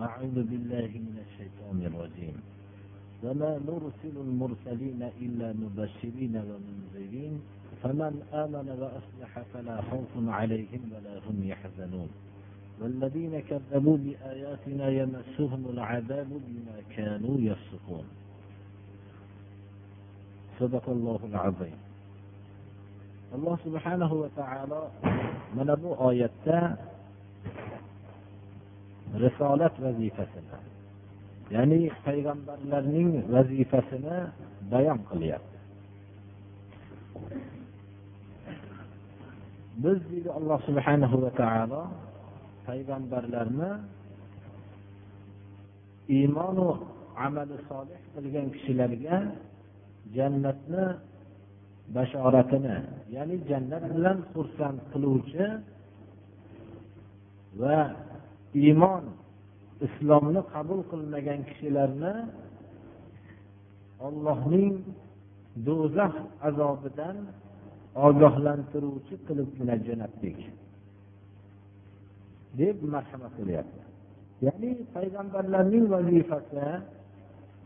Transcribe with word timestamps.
أعوذ 0.00 0.42
بالله 0.44 0.88
من 0.88 1.16
الشيطان 1.26 1.78
الرجيم. 1.86 2.36
وما 3.24 3.60
نرسل 3.68 4.16
المرسلين 4.16 5.02
إلا 5.20 5.52
مبشرين 5.52 6.36
ومنذرين. 6.36 7.40
فمن 7.82 8.22
آمن 8.32 8.68
وأصلح 8.80 9.42
فلا 9.54 9.80
خوف 9.82 10.12
عليهم 10.28 10.80
ولا 10.92 11.18
هم 11.18 11.44
يحزنون. 11.44 12.08
والذين 12.80 13.40
كذبوا 13.40 13.96
بآياتنا 13.96 14.88
يمسهم 14.88 15.62
العذاب 15.70 16.28
بما 16.28 16.76
كانوا 16.96 17.36
يفسقون. 17.40 18.04
صدق 20.60 20.88
الله 20.88 21.20
العظيم. 21.24 21.78
alloh 23.34 23.58
subhanahu 23.66 24.22
va 24.22 24.28
taolo 24.38 24.88
mana 25.54 25.74
bu 25.76 25.92
risolat 29.24 29.74
vazifasini 29.84 30.56
ya'ni 31.54 31.80
payg'ambarlarning 32.06 33.10
vazifasini 33.34 34.16
bayon 34.72 35.00
qilyapti. 35.10 35.58
Biz 39.82 39.98
deydi 40.10 40.30
alloh 40.38 40.58
subhanahu 40.68 41.16
va 41.24 41.30
taolo 41.42 41.82
payg'ambarlarni 42.68 43.70
iymonu 46.16 46.68
amali 47.26 47.56
solih 47.70 48.00
qilgan 48.14 48.46
kishilarga 48.54 49.16
jannatni 50.16 50.84
bashoratini 51.96 52.76
ya'ni 53.14 53.36
jannat 53.50 53.84
bilan 53.94 54.18
xursand 54.32 54.78
qiluvchi 54.92 55.46
va 57.60 57.78
iymon 58.62 59.04
islomni 59.86 60.40
qabul 60.52 60.80
qilmagan 60.90 61.40
kishilarni 61.48 62.14
ollohning 64.06 64.74
do'zax 65.66 66.14
azobidan 66.48 67.16
ogohlantiruvchi 68.06 69.14
qilibgina 69.26 69.74
jo'natdik. 69.86 70.38
Deb 72.58 72.76
marhamat 72.94 73.32
qilyapti. 73.38 73.82
Ya'ni 74.46 74.70
payg'ambarlarning 74.96 75.84
vazifasi 75.94 76.64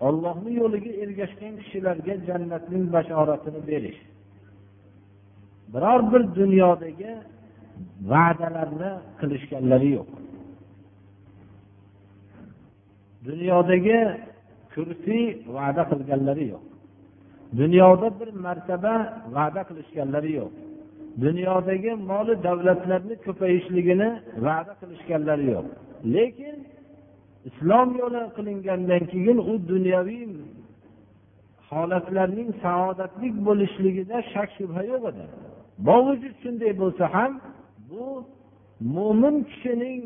ollohni 0.08 0.50
yo'liga 0.60 0.92
ergashgan 1.04 1.54
kishilarga 1.60 2.14
jannatning 2.28 2.84
bashoratini 2.94 3.60
berish. 3.70 4.00
Biror 5.72 6.00
bir 6.12 6.22
dunyodagi 6.38 7.12
va'dalarni 8.12 8.90
qilishganlari 9.20 9.90
yo'q. 9.98 10.10
Dunyodagi 13.28 13.98
kursiy 14.74 15.24
va'da 15.56 15.82
qilganlari 15.90 16.44
yo'q. 16.52 16.64
Dunyoda 17.60 18.08
bir 18.20 18.30
martaba 18.46 18.94
va'da 19.36 19.62
qilishganlari 19.68 20.30
yo'q. 20.40 20.52
Dunyodagi 21.24 21.92
moli 22.10 22.34
davlatlarni 22.46 23.14
ko'payishligini 23.26 24.08
va'da 24.46 24.72
qilishganlari 24.80 25.46
yo'q. 25.54 25.66
Lekin 26.14 26.56
islom 27.48 27.88
yo'li 28.00 28.22
qilingandan 28.36 29.02
keyin 29.12 29.38
u 29.50 29.52
dunyoviy 29.72 30.24
holatlarning 31.70 32.50
saodatli 32.64 33.28
bo'lishligida 33.46 34.16
shak 34.32 34.48
shubha 34.58 34.82
yo'q 34.92 35.02
edi. 35.10 35.24
Bovujud 35.88 36.34
shunday 36.42 36.72
bo'lsa 36.82 37.04
ham 37.14 37.32
bu 37.90 38.04
mo'min 38.96 39.36
kishining 39.50 40.00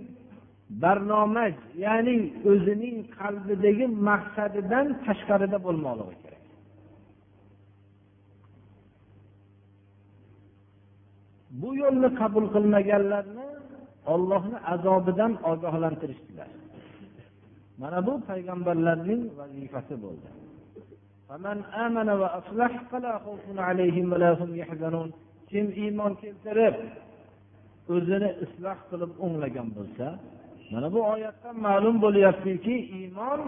barnomaj 0.82 1.54
ya'ni 1.84 2.16
o'zining 2.50 2.96
qalbidagi 3.18 3.86
maqsadidan 4.08 4.86
tashqarida 5.06 5.58
bo'lmoqligi 5.66 6.16
kerak. 6.22 6.44
Bu 11.60 11.68
yo'lni 11.82 12.08
qabul 12.20 12.46
qilmaganlarni 12.54 13.46
ollohni 14.14 14.58
azobidan 14.74 15.32
ogohlantirishdilar. 15.50 16.50
Mana 17.80 17.98
bu 18.06 18.14
payg'ambarlarning 18.28 19.22
vazifasi 19.38 19.94
bo'ldi. 20.04 20.28
Kim 25.50 25.66
iymon 25.82 26.12
keltirib 26.22 26.76
o'zini 27.94 28.30
isloh 28.44 28.78
qilib 28.90 29.12
o'nglagan 29.24 29.68
bo'lsa 29.76 30.06
mana 30.70 30.92
bu 30.94 31.00
oyatdan 31.14 31.56
ma'lum 31.66 31.96
bo'lyaptiki 32.04 32.76
iymon 32.98 33.40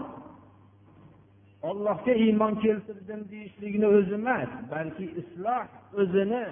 ollohga 1.69 2.13
iymon 2.25 2.53
keltirdim 2.63 3.21
deyishlikni 3.31 3.87
o'zi 3.97 4.15
emas 4.21 4.51
balki 4.71 5.05
isloh 5.21 5.65
o'zini 6.01 6.43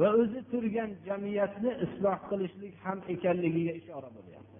va 0.00 0.08
o'zi 0.20 0.40
turgan 0.50 0.90
jamiyatni 1.06 1.72
isloh 1.84 2.18
qilishlik 2.30 2.74
ham 2.84 2.98
ekanligiga 3.14 3.72
ishora 3.80 4.08
bo'lyapti. 4.16 4.58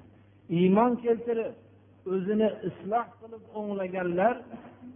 Iymon 0.58 0.92
keltirib 1.04 1.54
o'zini 2.14 2.48
isloh 2.68 3.06
qilib 3.20 3.44
o'nglaganlar 3.58 4.34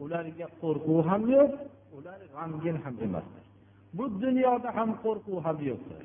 ularga 0.05 0.47
qo'rquv 0.61 0.99
ham 1.11 1.22
yo'q 1.37 1.53
ular 1.97 2.21
g'amgin 2.34 2.76
ham 2.84 2.94
emaslar 3.06 3.44
bu 3.97 4.05
dunyoda 4.22 4.69
ham 4.78 4.91
qo'rquv 5.05 5.37
ham 5.47 5.59
yo'qdir. 5.71 6.03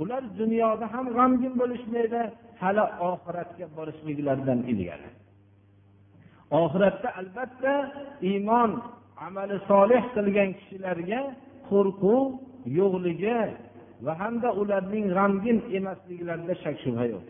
Ular 0.00 0.22
dunyoda 0.40 0.86
ham 0.94 1.06
g'amgin 1.16 1.52
bo'lishmaydi 1.60 2.20
hali 2.60 2.84
oxiratga 3.10 3.66
borishliklaridan 3.76 4.60
ilgari. 4.72 5.08
Oxiratda 6.60 7.08
albatta 7.20 7.74
iymon 8.30 8.70
amali 9.26 9.56
solih 9.70 10.02
qilgan 10.14 10.50
kishilarga 10.58 11.20
qo'rquv 11.70 12.24
yo'qligi 12.78 13.40
va 14.04 14.12
hamda 14.20 14.48
ularning 14.60 15.06
g'amgin 15.16 15.58
emasliklarida 15.78 16.54
shak 16.62 16.76
shubha 16.82 17.04
yo'q. 17.12 17.26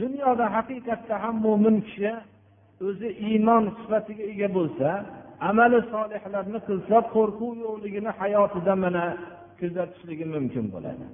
Dunyoda 0.00 0.46
haqiqatda 0.56 1.14
ham 1.24 1.36
mo'min 1.46 1.76
kishi 1.86 2.12
o'zi 2.88 3.08
iymon 3.28 3.64
sifatiga 3.78 4.24
ega 4.32 4.48
bo'lsa 4.56 4.88
amali 5.48 5.78
solihlarni 5.92 6.58
qilsa 6.68 6.96
qo'rquv 7.14 7.52
yo'qligini 7.64 8.10
hayotida 8.20 8.74
mana 8.84 9.04
kuzatishligi 9.62 10.26
mumkin 10.34 10.64
bo'ladi. 10.74 11.06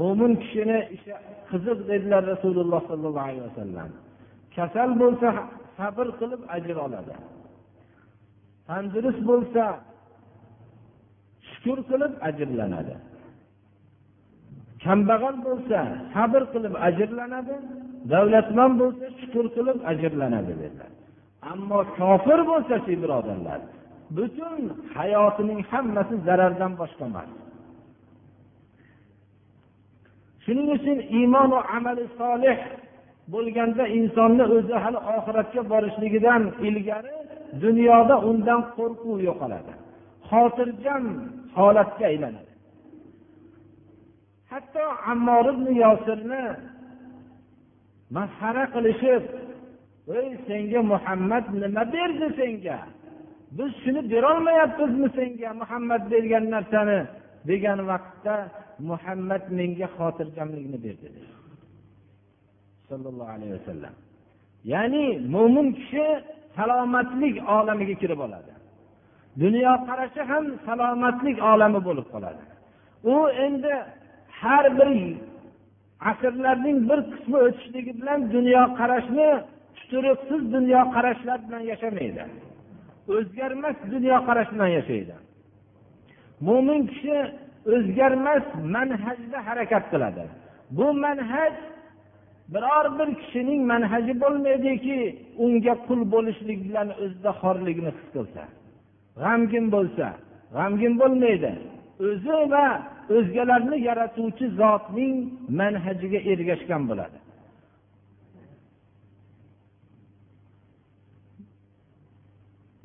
Mo'min 0.00 0.32
kishini 0.42 0.78
ishi 0.96 1.12
qiziq 1.50 1.78
dedilar 1.90 2.22
rasululloh 2.32 2.80
sollallohu 2.90 3.26
alayhi 3.28 3.44
vasallam. 3.48 3.88
Kasal 4.56 4.90
bo'lsa 5.02 5.28
sabr 5.78 6.06
qilib 6.20 6.42
ajr 6.56 6.76
oladi. 6.86 7.14
Tandurust 8.68 9.20
bo'lsa 9.30 9.64
shukur 11.50 11.78
qilib 11.90 12.12
ajrlanadi. 12.28 12.94
Kambag'al 14.84 15.36
bo'lsa 15.46 15.78
sabr 16.14 16.42
qilib 16.54 16.74
ajrlanadi. 16.88 17.56
Davlatmand 18.12 18.74
bo'lsa 18.82 19.06
shukur 19.20 19.46
qilib 19.56 19.78
ajrlanadi 19.90 20.52
dedilar. 20.62 20.90
Ammo 21.52 21.80
kofir 21.98 22.40
bo'lsachi 22.50 22.92
birodarlar 23.02 23.60
butun 24.16 24.60
hayotining 24.96 25.60
hammasi 25.70 26.14
zarardan 26.26 26.72
boshqa 26.80 27.04
emas. 27.10 27.28
Shuning 30.44 30.68
uchun 30.76 30.98
iymonu 31.18 31.58
amali 31.76 32.04
solih 32.20 32.58
bo'lganda 33.32 33.84
insonni 33.98 34.44
o'zi 34.56 34.74
hali 34.84 34.98
oxiratga 35.16 35.62
borishligidan 35.72 36.42
ilgari 36.68 37.14
dunyoda 37.64 38.14
undan 38.30 38.60
qo'rquv 38.76 39.18
yo'qoladi. 39.28 39.72
Xotirjam 40.28 41.04
holatga 41.58 42.04
aylanadi. 42.12 42.52
Hatto 44.50 44.84
ammor 45.12 45.46
ibn 45.54 45.66
yosirni 45.82 46.44
masxara 48.16 48.64
qilishib 48.74 49.22
ey 50.18 50.28
senga 50.46 50.80
muhammad 50.92 51.44
nima 51.62 51.82
berdi 51.94 52.28
senga? 52.40 52.78
Biz 53.56 53.70
shuni 53.82 54.02
berolmayapmizmi 54.12 55.08
senga 55.18 55.50
muhammad 55.60 56.02
bergan 56.12 56.44
narsani? 56.54 57.00
degan 57.48 57.78
vaqtda 57.90 58.36
muhammad 58.90 59.42
menga 59.58 59.88
xotirjamlikni 59.96 60.78
berdi 60.86 61.08
sallallohu 62.88 63.30
alayhi 63.36 63.54
vasallam 63.58 63.94
ya'ni 64.72 65.04
mo'min 65.34 65.66
kishi 65.78 66.06
salomatlik 66.56 67.36
olamiga 67.56 67.94
kirib 68.02 68.20
oladi. 68.26 68.52
Dunyoqarashi 69.42 70.22
ham 70.30 70.44
salomatlik 70.66 71.38
olami 71.52 71.80
bo'lib 71.88 72.06
qoladi. 72.14 72.42
U 73.14 73.16
endi 73.46 73.74
har 74.40 74.66
bir 74.78 74.90
asrlarning 76.10 76.78
bir 76.88 77.00
qismi 77.12 77.38
o'tishligi 77.46 77.92
bilan 78.00 78.20
dunyoqarashni 78.36 79.28
tuturuqsiz 79.76 80.42
dunyoqarashlar 80.56 81.38
bilan 81.46 81.62
yashamaydi. 81.72 82.22
O'zgarmas 83.14 83.76
dunyoqarash 83.94 84.50
bilan 84.54 84.70
yashaydi. 84.78 85.14
Mo'min 86.46 86.80
kishi 86.90 87.16
o'zgarmas 87.72 88.44
manhajda 88.76 89.38
harakat 89.48 89.84
qiladi. 89.92 90.24
Bu 90.76 90.86
manhaj 91.04 91.54
biror 92.54 92.86
bir 92.98 93.08
kishining 93.20 93.60
manhaji 93.72 94.12
bo'lmaydiki 94.22 94.98
unga 95.44 95.74
qul 95.86 96.00
bo'lishlik 96.14 96.60
bilan 96.68 96.88
o'zida 97.02 97.30
xorligini 97.40 97.90
his 97.96 98.08
qilsa. 98.14 98.42
G'amgin 99.22 99.66
bo'lsa 99.74 100.06
g'amgin 100.56 100.94
bo'lmaydi. 101.00 101.52
O'zi 102.08 102.36
va 102.52 102.66
o'zgalarni 103.16 103.76
yaratuvchi 103.88 104.46
zotning 104.60 105.14
manhajiga 105.60 106.20
ergashgan 106.32 106.82
bo'ladi. 106.90 107.18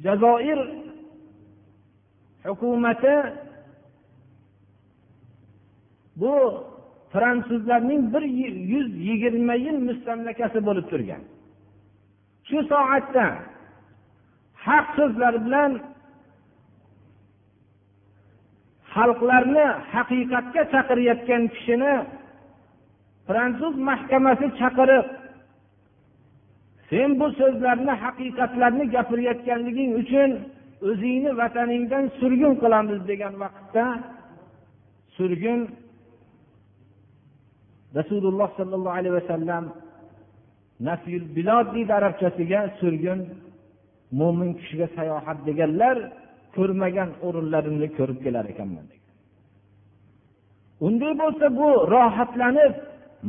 Jazoir 0.05 0.59
hukumati 2.47 3.15
bu 6.15 6.63
fransuzlarning 7.13 8.13
bir 8.13 8.21
yuz 8.73 8.89
yigirma 9.07 9.53
yil 9.53 9.77
mustamlakasi 9.87 10.59
bo'lib 10.67 10.85
turgan. 10.91 11.21
Shu 12.49 12.59
soatda 12.71 13.25
haq 14.67 14.87
so'zlar 14.97 15.33
bilan 15.45 15.71
xalqlarni 18.93 19.67
haqiqatga 19.93 20.61
chaqirayotgan 20.73 21.43
kishini 21.53 21.93
fransuz 23.27 23.75
mahkamasi 23.89 24.47
chaqirib 24.59 25.07
sen 26.89 27.09
bu 27.19 27.27
so'zlarni 27.39 27.93
haqiqatlarni 28.03 28.85
gapirayotganliging 28.95 29.91
uchun 30.01 30.29
o'zingni 30.89 31.31
vataningdan 31.41 32.05
surgun 32.19 32.53
qilamiz 32.63 32.99
degan 33.11 33.33
vaqtda 33.43 33.85
surgun 35.17 35.59
rasululloh 37.97 38.49
sollallohu 38.59 38.97
alayhi 38.99 39.15
vasallam 39.19 39.63
nafyul 40.87 41.25
bilod 41.35 41.67
deydi 41.75 41.93
arabchasiga 41.99 42.59
surgun 42.79 43.19
mo'min 44.19 44.49
kishiga 44.59 44.87
sayohat 44.97 45.39
deganlar 45.47 45.97
ko'rmagan 46.55 47.09
o'rinlarimni 47.27 47.87
ko'rib 47.97 48.19
kelar 48.25 48.45
ekanman 48.53 48.85
unday 50.87 51.13
bo'lsa 51.21 51.45
bu 51.59 51.67
rohatlanib 51.95 52.73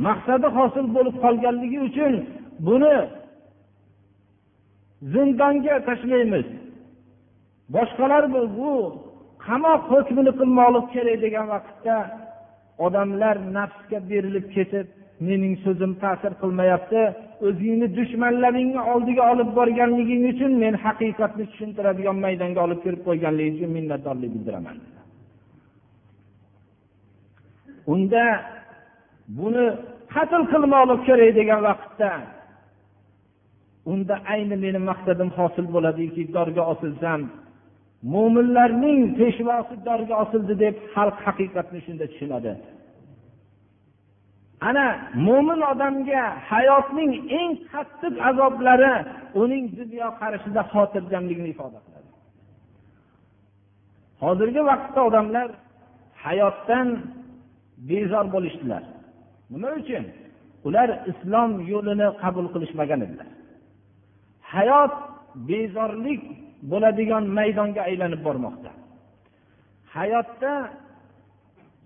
maqsadi 0.07 0.47
hosil 0.57 0.85
bo'lib 0.95 1.15
qolganligi 1.23 1.79
uchun 1.87 2.13
buni 2.67 2.95
zindonga 5.13 5.75
tashlaymiz. 5.87 6.47
Boshqalar 7.75 8.23
bu 8.57 8.71
qamoq 9.45 9.81
hukmini 9.91 10.31
qilmoqlik 10.39 10.85
kerak 10.93 11.17
degan 11.25 11.45
vaqtda 11.53 11.97
odamlar 12.85 13.35
nafsga 13.57 13.99
berilib 14.11 14.47
ketib 14.55 14.87
mening 15.27 15.53
so'zim 15.65 15.91
ta'sir 16.03 16.33
qilmayapti 16.41 17.01
o'zingni 17.47 17.87
dushmanlaringni 17.97 18.81
oldiga 18.93 19.23
olib 19.33 19.49
borganliging 19.59 20.23
uchun 20.31 20.51
men 20.63 20.73
haqiqatni 20.85 21.43
tushuntiradigan 21.51 22.17
maydonga 22.25 22.59
olib 22.67 22.79
kirib 22.85 23.01
qo'yganliging 23.07 23.55
uchun 23.57 23.71
minnatdorlik 23.77 24.31
bildiraman. 24.35 24.77
Unda 27.93 28.23
buni 29.39 29.65
qatl 30.13 30.43
qilmoqlik 30.53 31.01
kerak 31.07 31.31
degan 31.39 31.59
vaqtda 31.69 32.11
unda 33.93 34.15
ayni 34.33 34.55
meni 34.65 34.79
maqsadim 34.89 35.29
hosil 35.37 35.65
bo'ladiki 35.75 36.21
dorga 36.35 36.63
osilsam 36.73 37.21
mo'minlarning 38.13 39.01
peshvosi 39.19 39.75
dorga 39.87 40.15
osildi 40.23 40.53
deb 40.63 40.75
xalq 40.93 41.17
haqiqatni 41.25 41.79
shunda 41.85 42.05
tushunadi. 42.11 42.51
Ana 44.69 44.85
mo'min 45.27 45.59
odamga 45.71 46.23
hayotning 46.51 47.11
eng 47.39 47.51
qattiq 47.71 48.15
azoblari 48.29 48.93
uning 49.41 49.65
dunyo 49.79 50.07
qarashida 50.19 50.61
xotirjamlikni 50.73 51.49
ifoda 51.53 51.79
qiladi. 51.85 52.09
Hozirgi 54.23 54.61
vaqtda 54.71 54.99
odamlar 55.09 55.49
hayotdan 56.25 56.87
bezor 57.89 58.25
bo'lishdilar. 58.33 58.83
Nima 59.53 59.69
uchun? 59.81 60.05
Ular 60.67 60.89
islom 61.11 61.51
yo'lini 61.71 62.07
qabul 62.21 62.45
qilishmagan 62.53 62.99
edilar. 63.05 63.29
Hayot 64.53 64.93
bezorlik 65.49 66.23
bo'ladigan 66.71 67.23
maydonga 67.37 67.81
aylanib 67.89 68.21
bormoqda. 68.27 68.71
Hayotda 69.95 70.53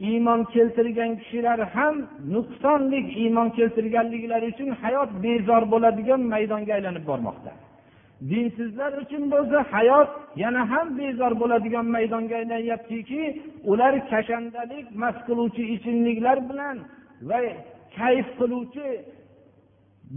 iymon 0.10 0.42
keltirgan 0.54 1.12
kishilar 1.22 1.60
ham 1.76 1.96
nuqsonlik 2.34 3.08
iymon 3.24 3.50
keltirganliklari 3.58 4.48
uchun 4.54 4.70
hayot 4.84 5.10
bezor 5.26 5.64
bo'ladigan 5.74 6.22
maydonga 6.34 6.74
aylanib 6.78 7.06
bormoqda. 7.12 7.52
Dinsizlar 8.30 8.92
uchun 9.04 9.24
bo'lsa 9.34 9.58
hayot 9.74 10.10
yana 10.44 10.62
ham 10.72 10.88
bezor 11.00 11.32
bo'ladigan 11.42 11.86
maydonga 11.96 12.36
aylanyaptiki 12.42 13.22
ular 13.72 13.94
kashandalik 14.12 14.88
mast 15.02 15.22
qiluvchi 15.28 15.64
ichimliklar 15.76 16.38
bilan 16.50 16.78
va 17.30 17.40
kayf 17.98 18.28
qiluvchi 18.40 18.88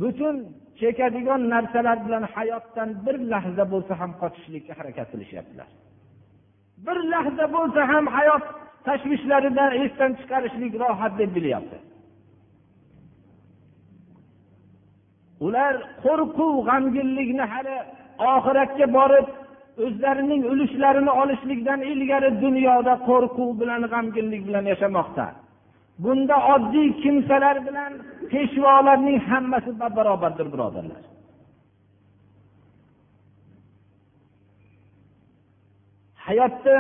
butun 0.01 0.37
chekadigan 0.81 1.43
narsalar 1.53 1.99
bilan 2.07 2.25
hayotdan 2.35 2.91
bir 3.05 3.17
lahza 3.33 3.65
bo'lsa 3.73 3.93
ham 4.01 4.11
qochishlikka 4.23 4.73
harakat 4.79 5.07
qilishyaptilar. 5.13 5.69
Bir 6.87 6.99
lahza 7.13 7.47
bo'lsa 7.57 7.81
ham 7.93 8.05
hayot 8.17 8.45
tashvishlaridan 8.87 9.71
esdan 9.85 10.13
chiqarishlik 10.21 10.73
rohat 10.83 11.13
deb 11.21 11.31
bilyapti. 11.37 11.79
Ular 15.47 15.75
qo'rquv 16.05 16.55
g'amginlikni 16.69 17.45
hali 17.53 17.77
oxiratga 18.35 18.87
borib 18.99 19.27
o'zlarining 19.85 20.43
ulushlarini 20.53 21.13
olishlikdan 21.23 21.81
ilgari 21.93 22.31
dunyoda 22.45 22.95
qo'rquv 23.09 23.51
bilan 23.61 23.83
g'amginlik 23.93 24.43
bilan 24.49 24.65
yashamoqda. 24.73 25.27
Bunda 25.99 26.37
oddiy 26.55 26.89
kimsalar 27.03 27.57
bilan 27.67 27.93
peshvolarning 28.31 29.19
hammasi 29.31 29.71
barobardir 29.97 30.47
birodarlar. 30.53 31.03
Hayotda 36.27 36.77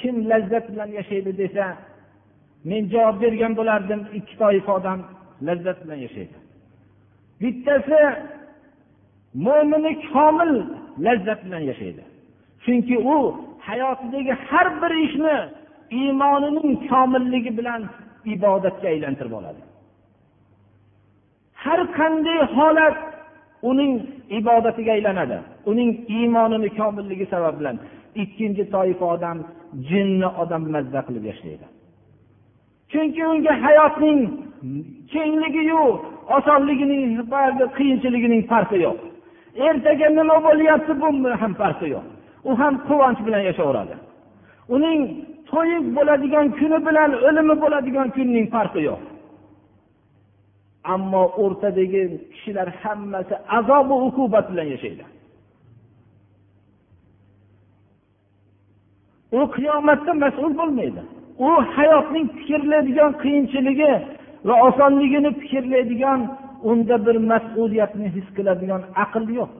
kim 0.00 0.16
lazzat 0.30 0.64
bilan 0.72 0.90
yashaydi 0.98 1.32
desa 1.42 1.66
men 2.70 2.82
javob 2.92 3.16
bergan 3.22 3.52
bo'lardim 3.58 4.00
ikki 4.18 4.34
toifa 4.42 4.72
odam 4.78 4.98
lazzat 5.48 5.78
bilan 5.84 5.98
yashaydi. 6.06 6.36
Bittasi 7.40 8.00
mo'mini 9.46 9.92
komil 10.12 10.52
lazzat 11.06 11.40
bilan 11.46 11.62
yashaydi. 11.70 12.02
Chunki 12.64 12.96
u 13.14 13.16
hayotidagi 13.68 14.32
har 14.48 14.68
bir 14.82 14.92
ishni 15.06 15.36
iymonining 16.00 16.88
komilligi 16.90 17.52
bilan 17.58 17.82
ibodatga 18.34 18.88
aylantirib 18.94 19.34
oladi. 19.40 19.62
Har 21.64 21.80
qanday 21.98 22.40
holat 22.56 22.96
uning 23.70 23.92
ibodatiga 24.38 24.92
aylanadi. 24.96 25.38
Uning 25.70 25.90
iymonini 26.16 26.68
komilligi 26.78 27.26
sabab 27.32 27.54
bilan 27.60 27.76
ikkinchi 28.22 28.64
toifa 28.74 29.06
odam 29.14 29.38
jinni 29.88 30.28
odam 30.42 30.62
mazza 30.74 31.00
qilib 31.06 31.24
yashaydi. 31.30 31.66
Chunki 32.92 33.22
unga 33.32 33.52
hayotning 33.64 34.20
kengligiyu 35.12 35.82
osonligining 36.36 37.02
qiyinchiligining 37.76 38.42
farqi 38.50 38.78
yo'q. 38.86 38.98
Ertaga 39.68 40.08
nima 40.18 40.36
bo'lyapti 40.46 40.92
bu 41.02 41.08
ham 41.42 41.52
farqi 41.60 41.86
yo'q. 41.94 42.06
U 42.48 42.50
ham 42.60 42.74
quvonch 42.88 43.20
bilan 43.26 43.42
yashayveradi 43.48 43.94
uning 44.76 45.00
to'yi 45.56 45.78
bo'ladigan 45.96 46.46
kuni 46.58 46.78
bilan 46.86 47.10
o'limi 47.26 47.54
bo'ladigan 47.62 48.08
kunning 48.16 48.46
farqi 48.54 48.80
yo'q. 48.88 49.02
Ammo 50.94 51.22
o'rtadagi 51.42 52.02
kishilar 52.32 52.68
hammasi 52.82 53.34
azobu 53.58 53.94
uqubat 54.08 54.46
bilan 54.52 54.68
yashaydi. 54.74 55.04
U 59.38 59.40
qiyomatda 59.56 60.12
mas'ul 60.24 60.52
bo'lmaydi. 60.60 61.02
U 61.48 61.50
hayotning 61.76 62.26
fikrlaydigan 62.38 63.12
qiyinchiligi 63.22 63.92
va 64.48 64.54
osonligini 64.68 65.30
fikrlaydigan 65.40 66.20
unda 66.70 66.96
bir 67.06 67.16
mas'uliyatni 67.32 68.08
his 68.16 68.26
qiladigan 68.36 68.82
aql 69.04 69.24
yo'q. 69.38 69.50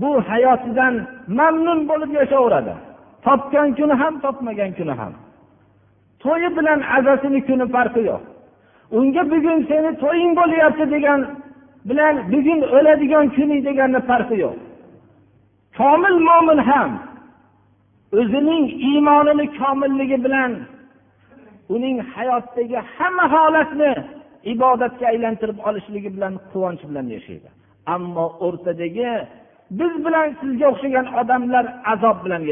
Bu 0.00 0.10
hayotidan 0.30 0.94
mamnun 1.38 1.80
bo'lib 1.90 2.10
yashayveradi 2.20 2.74
topgan 3.24 3.68
kuni 3.78 3.94
ham 4.02 4.14
topmagan 4.24 4.70
kuni 4.78 4.94
ham. 5.00 5.12
To'yi 6.22 6.48
bilan 6.56 6.80
azasini 6.96 7.40
kuni 7.48 7.66
farqi 7.74 8.02
yo'q. 8.10 8.22
Unga 8.98 9.22
bugun 9.32 9.58
seni 9.68 9.90
to'ying 10.02 10.32
bo'lyapti 10.40 10.84
degan 10.94 11.20
bilan 11.88 12.14
bugun 12.32 12.60
o'ladigan 12.76 13.26
kuning 13.36 13.60
deganni 13.68 14.00
farqi 14.10 14.36
yo'q. 14.44 14.56
Komil 15.78 16.16
mo'min 16.28 16.60
ham 16.70 16.90
o'zining 18.18 18.64
iymonini 18.88 19.46
komilligi 19.58 20.18
bilan 20.24 20.52
uning 21.74 21.96
hayotdagi 22.12 22.78
hamma 22.96 23.24
holatni 23.34 23.92
ibodatga 24.52 25.04
aylantirib 25.12 25.58
olishligi 25.68 26.10
bilan 26.16 26.34
quvonch 26.50 26.82
bilan 26.90 27.06
yashaydi. 27.16 27.48
Ammo 27.94 28.26
o'rtadagi 28.46 29.10
biz 29.78 29.92
bilan 30.04 30.28
sizga 30.40 30.66
o'xshagan 30.72 31.06
odamlar 31.20 31.64
azob 31.92 32.16
bilan 32.24 32.42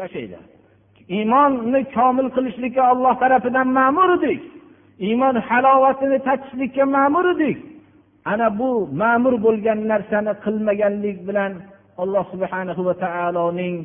yashaydi. 0.00 0.38
Iymonni 1.16 1.80
komil 1.96 2.28
qilishlikka 2.36 2.82
olloh 2.92 3.14
tarafidan 3.22 3.68
ma'mur 3.78 4.10
edik. 4.18 4.42
Iymon 5.06 5.36
halovatini 5.48 6.18
tatishlikka 6.26 6.84
ma'mur 6.96 7.26
edik. 7.34 7.58
Ana 8.32 8.48
bu 8.58 8.70
ma'mur 9.02 9.34
bo'lgan 9.46 9.78
narsani 9.92 10.32
qilmaganlik 10.44 11.18
bilan 11.28 11.52
alloh 12.02 12.24
subhana 12.32 12.72
va 12.86 12.94
taoloning 13.04 13.76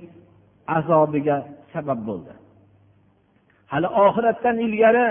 azobiga 0.77 1.37
sabab 1.73 1.99
bo'ldi. 2.07 2.33
Hali 3.71 3.87
oxiratdan 4.05 4.55
ilgari 4.65 5.07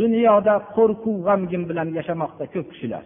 dunyoda 0.00 0.54
qo'rquv 0.76 1.16
g'amgin 1.26 1.62
bilan 1.70 1.88
yashamoqda 1.98 2.44
ko'p 2.54 2.66
kishilar. 2.72 3.04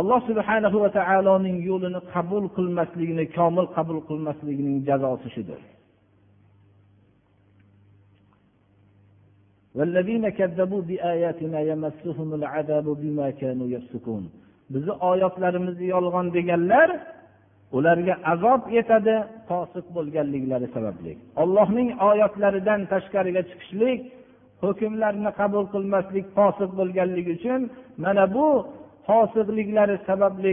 Alloh 0.00 0.20
subhanahu 0.30 0.76
va 0.84 0.90
taoloning 0.98 1.58
yo'lini 1.70 2.00
qabul 2.14 2.44
qilmasligini 2.56 3.24
komil 3.36 3.66
qabul 3.76 3.98
qilmasligining 4.08 4.78
jazosi 4.88 5.28
shudir 5.36 5.60
bizni 14.72 14.94
oyatlarimizni 15.10 15.86
yolg'on 15.94 16.26
deganlar 16.36 16.88
ularga 17.76 18.14
azob 18.32 18.62
yetadi 18.76 19.14
fosiq 19.48 19.86
bo'lganliklari 19.96 20.66
sababli. 20.76 21.12
Ollohning 21.42 21.88
oyatlaridan 22.10 22.80
tashqariga 22.92 23.42
chiqishlik 23.50 24.00
hukmlarni 24.64 25.30
qabul 25.40 25.64
qilmaslik 25.74 26.26
fosiq 26.36 26.70
bo'lganligi 26.78 27.30
uchun 27.38 27.60
mana 28.04 28.24
bu 28.34 28.46
fosiqliklari 29.06 29.96
sababli 30.08 30.52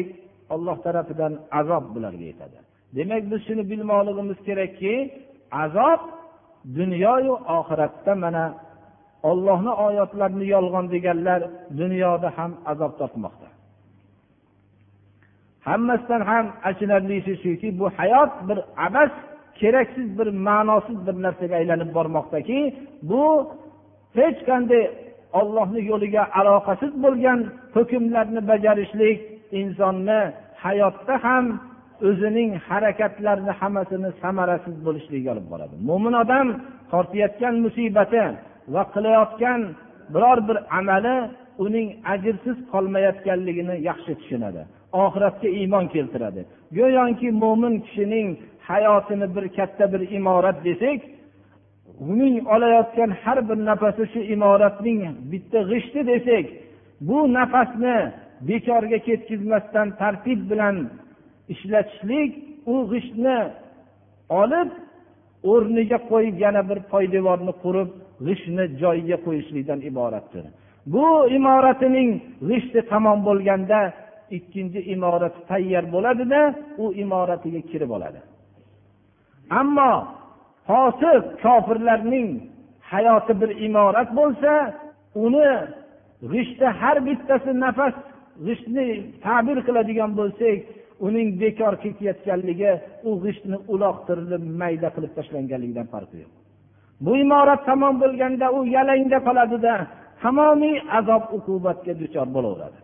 alloh 0.53 0.77
tarafidan 0.85 1.33
azob 1.59 1.85
bularga 1.95 2.25
yetadi. 2.31 2.57
Demak 2.95 3.23
biz 3.31 3.39
shuni 3.47 3.63
bilmoqligimiz 3.71 4.39
kerakki 4.47 4.93
azob 5.63 6.01
dunyoyu 6.77 7.33
oxiratda 7.57 8.13
mana 8.23 8.45
ollohni 9.29 9.71
oyatlarini 9.85 10.45
yolg'on 10.55 10.85
deganlar 10.93 11.41
dunyoda 11.79 12.29
ham 12.37 12.51
azob 12.71 12.93
tortmoqda. 12.99 13.47
Hammasidan 15.67 16.21
ham 16.31 16.45
achinarlisi 16.69 17.33
shuki 17.43 17.79
bu 17.79 17.85
hayot 17.97 18.33
bir 18.47 18.59
abas 18.87 19.11
keraksiz 19.59 20.19
bir 20.19 20.27
ma'nosiz 20.47 20.97
bir 21.07 21.15
narsaga 21.25 21.55
aylanib 21.61 21.89
bormoqdaki 21.97 22.59
bu 23.09 23.23
hech 24.17 24.39
qanday 24.49 24.83
ollohni 25.39 25.81
yo'liga 25.91 26.23
aloqasiz 26.39 26.93
bo'lgan 27.05 27.39
hukmlarni 27.75 28.41
bajarishlik 28.51 29.17
insonni 29.59 30.21
hayotda 30.63 31.15
ham 31.25 31.45
o'zining 32.09 32.51
harakatlarini 32.69 33.53
hammasini 33.59 34.09
samarasiz 34.21 34.75
bo'lishligiga 34.85 35.29
olib 35.35 35.47
boradi. 35.53 35.75
Mo'min 35.89 36.13
odam 36.23 36.47
tortayotgan 36.91 37.55
musibati 37.65 38.23
va 38.73 38.83
qilayotgan 38.93 39.61
biror 40.13 40.39
bir 40.47 40.57
amali 40.79 41.17
uning 41.65 41.87
ajrsiz 42.13 42.57
qolmayotganligini 42.71 43.75
yaxshi 43.89 44.13
tushunadi 44.19 44.61
oxiratga 45.03 45.49
iymon 45.59 45.85
keltiradi. 45.93 46.41
Go'yoki 46.77 47.29
mo'min 47.43 47.73
kishining 47.85 48.27
hayotini 48.69 49.27
bir 49.35 49.45
katta 49.57 49.85
bir 49.93 50.01
imorat 50.17 50.57
desak 50.67 50.99
uning 52.09 52.35
olayotgan 52.53 53.11
har 53.23 53.39
bir 53.49 53.57
nafasi 53.69 54.03
shu 54.13 54.19
imoratning 54.35 55.01
bitta 55.31 55.59
g'ishti 55.71 56.01
desak 56.11 56.45
bu 57.07 57.17
nafasni 57.37 57.97
bekorga 58.49 58.99
ketkazmasdan 59.07 59.87
tartib 60.01 60.39
bilan 60.51 60.75
ishlatishlik 61.53 62.31
u 62.73 62.75
g'ishtni 62.91 63.37
olib 64.41 64.69
o'rniga 65.51 65.99
qo'yib 66.11 66.35
yana 66.45 66.61
bir 66.69 66.79
poydevorni 66.91 67.53
qurib 67.63 67.89
g'ishtni 68.27 68.65
joyiga 68.81 69.17
qo'yishlikdan 69.25 69.79
iboratdir. 69.89 70.45
Bu 70.93 71.07
imoratining 71.37 72.09
g'ishti 72.49 72.79
tamom 72.91 73.19
bo'lganda 73.27 73.79
ikkinchi 74.37 74.79
imorati 74.93 75.39
tayyor 75.49 75.85
bo'ladida 75.95 76.41
u 76.83 76.85
imoratiga 77.03 77.61
kirib 77.71 77.91
oladi. 77.97 78.19
Ammo 79.59 79.91
fosiq 80.67 81.23
kofirlarning 81.43 82.29
hayoti 82.91 83.33
bir 83.41 83.49
imorat 83.67 84.09
bo'lsa 84.19 84.51
uni 85.25 85.49
g'ishti 86.31 86.67
har 86.79 86.97
bittasi 87.07 87.51
nafas 87.63 87.95
g'ishtni 88.45 88.87
ta'bir 89.25 89.57
qiladigan 89.67 90.11
bo'lsak 90.19 90.57
uning 91.07 91.27
bekor 91.41 91.73
ketayotganligi 91.83 92.71
u 93.07 93.11
g'ishtni 93.23 93.57
uloqtirilib 93.73 94.43
mayda 94.61 94.89
qilib 94.95 95.11
tashlanganligidan 95.17 95.87
farqi 95.93 96.17
yo'q. 96.23 96.31
Bu 97.05 97.11
imorat 97.23 97.61
tamom 97.69 97.95
bo'lganda 98.03 98.47
u 98.57 98.59
yalangda 98.75 99.17
qoladida 99.27 99.73
tamomiy 100.23 100.75
azob 100.97 101.23
uqubatga 101.37 101.93
duchor 102.01 102.27
bo'laveradi. 102.35 102.79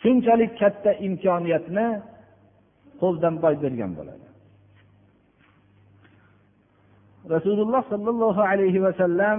Shunchalik 0.00 0.52
katta 0.60 0.90
imkoniyatni 1.06 1.86
qo'ldan 3.00 3.34
boy 3.44 3.54
bergan 3.62 3.92
bo'ladi. 3.98 4.26
Rasululloh 7.34 7.82
sollallohu 7.92 8.42
alayhi 8.50 8.80
vasallam 8.86 9.38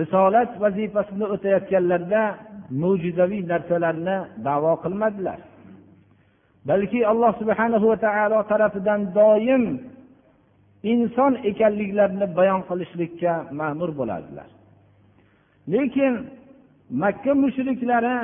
risolat 0.00 0.50
vazifasini 0.62 1.26
o'tayotganlarda 1.34 2.22
mo'jizaviy 2.82 3.42
narsalarni 3.52 4.16
davo 4.46 4.72
qilmadilar. 4.84 5.38
Balki 6.68 7.00
alloh 7.12 7.32
subhanahu 7.40 7.86
va 7.92 7.98
taolo 8.06 8.38
tarafidan 8.50 9.00
doim 9.18 9.64
inson 10.92 11.32
ekanliklarini 11.50 12.26
bayon 12.38 12.60
qilishlikka 12.68 13.32
ma'mur 13.60 13.90
bo'ladilar 13.98 14.48
lekin 15.72 16.12
makka 17.02 17.32
mushriklari 17.42 18.16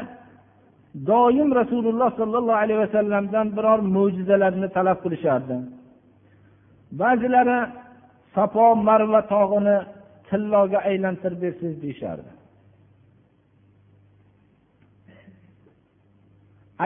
doim 1.10 1.54
rasululloh 1.60 2.10
sollallohu 2.20 2.60
alayhi 2.62 2.80
vasallamdan 2.84 3.46
biror 3.56 3.80
mo'jizalarni 3.96 4.68
talab 4.76 4.98
qilishardi. 5.04 5.56
Ba'zilari 7.00 7.58
safo 8.34 8.66
marva 8.88 9.20
tog'ini 9.32 9.76
tilloga 10.28 10.78
aylantirib 10.90 11.38
bersangiz 11.44 11.78
deyishardi. 11.84 12.30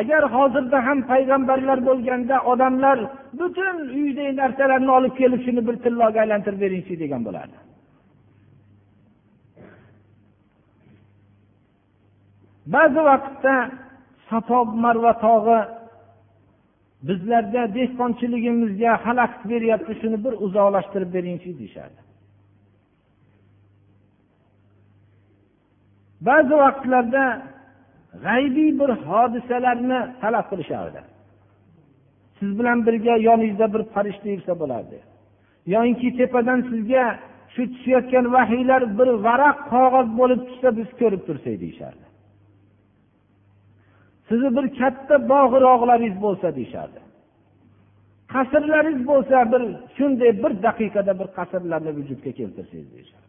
Agar 0.00 0.22
hozirda 0.34 0.78
ham 0.86 0.98
payg'ambarlar 1.10 1.78
bo'lganda 1.88 2.36
odamlar 2.52 2.98
butun 3.40 3.76
uydagi 4.00 4.32
narsalarni 4.42 4.90
olib 4.98 5.14
kelib 5.20 5.40
shuni 5.46 5.62
bir 5.68 5.76
tilloga 5.84 6.18
aylantirib 6.24 6.60
beringchi 6.64 6.94
degan 7.02 7.22
bo'lardi. 7.28 7.58
Ba'zi 12.74 13.00
vaqtda 13.10 13.54
safo 14.30 14.58
marva 14.84 15.12
tog'i 15.26 15.58
bizlarga 17.08 17.62
dehqonchiligimizga 17.76 18.92
xalaqit 19.04 19.42
beryapti 19.52 19.92
shuni 20.00 20.18
bir 20.24 20.32
uzoqlashtirib 20.46 21.10
beringchi 21.16 21.50
deyishadi 21.60 21.98
ba'zi 26.28 26.54
vaqtlarda 26.64 27.24
g'aybiy 28.24 28.70
bir 28.80 28.90
hodisalarni 29.08 30.00
talab 30.22 30.46
qilishardi. 30.50 31.00
Siz 32.38 32.50
bilan 32.58 32.78
birga 32.86 33.14
yoningizda 33.28 33.66
bir 33.74 33.82
farishta 33.94 34.28
yursa 34.34 34.52
bo'lardi. 34.62 34.98
Yoinki 35.74 36.08
tepadan 36.18 36.60
sizga 36.70 37.04
shu 37.54 37.62
tushayotgan 37.72 38.26
vahiylar 38.34 38.82
bir 38.98 39.08
varaq 39.26 39.56
qog'oz 39.72 40.08
bo'lib 40.20 40.40
tushsa 40.48 40.68
biz 40.78 40.88
ko'rib 41.00 41.22
tursak 41.28 41.56
deyishardi. 41.62 42.04
Sizni 44.30 44.50
bir 44.56 44.66
katta 44.80 45.16
bog'irog'laringiz 45.32 46.16
bo'lsa 46.24 46.48
deyishardi. 46.58 47.00
Qasrlaringiz 48.32 49.02
bo'lsa 49.10 49.36
bir 49.52 49.62
shunday 49.96 50.30
bir 50.42 50.52
daqiqada 50.66 51.12
bir 51.20 51.28
qasrlarni 51.38 51.90
vujudga 51.98 52.30
keltirsangiz 52.38 52.88
deyishardi. 52.94 53.28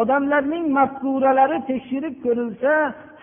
Odamlarning 0.00 0.64
mafkuralari 0.78 1.58
tekshirib 1.70 2.14
ko'rilsa 2.24 2.72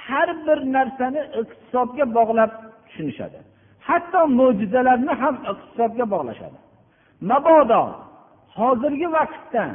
har 0.07 0.29
bir 0.45 0.59
narsani 0.75 1.21
iqtisodga 1.41 2.05
bog'lab 2.17 2.51
tushunishadi. 2.87 3.39
Hatto 3.87 4.21
mo'jizalarni 4.39 5.13
ham 5.21 5.35
iqtisodga 5.51 6.05
bog'lashadi. 6.13 6.57
Mabodo 7.29 7.83
hozirgi 8.59 9.07
vaqtda 9.17 9.65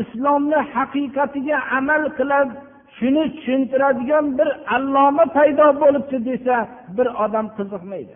islomni 0.00 0.60
haqiqatiga 0.74 1.58
amal 1.78 2.02
qilib 2.18 2.50
shuni 2.96 3.24
tushuntiradigan 3.34 4.26
bir 4.38 4.48
alloma 4.76 5.24
paydo 5.36 5.66
bo'libdi 5.82 6.18
desa 6.28 6.56
bir 6.96 7.06
odam 7.24 7.46
qiziqmaydi. 7.56 8.14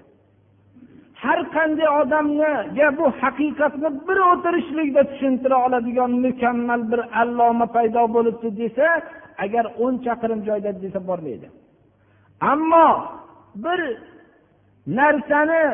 Har 1.23 1.41
qanday 1.57 1.89
odamga 2.01 2.53
bu 2.99 3.07
haqiqatni 3.23 3.89
bir 4.09 4.19
o'tirishlikda 4.33 5.03
tushuntira 5.11 5.57
oladigan 5.67 6.11
mukammal 6.25 6.81
bir 6.93 7.01
alloma 7.23 7.67
paydo 7.77 8.03
bo'libdi 8.17 8.49
desa 8.61 8.87
agar 9.45 9.65
o'n 9.85 9.95
chaqirim 10.05 10.41
joyda 10.49 10.71
desa 10.85 10.99
bormaydi. 11.09 11.47
Ammo 12.53 12.89
bir 13.65 13.81
narsani 14.99 15.65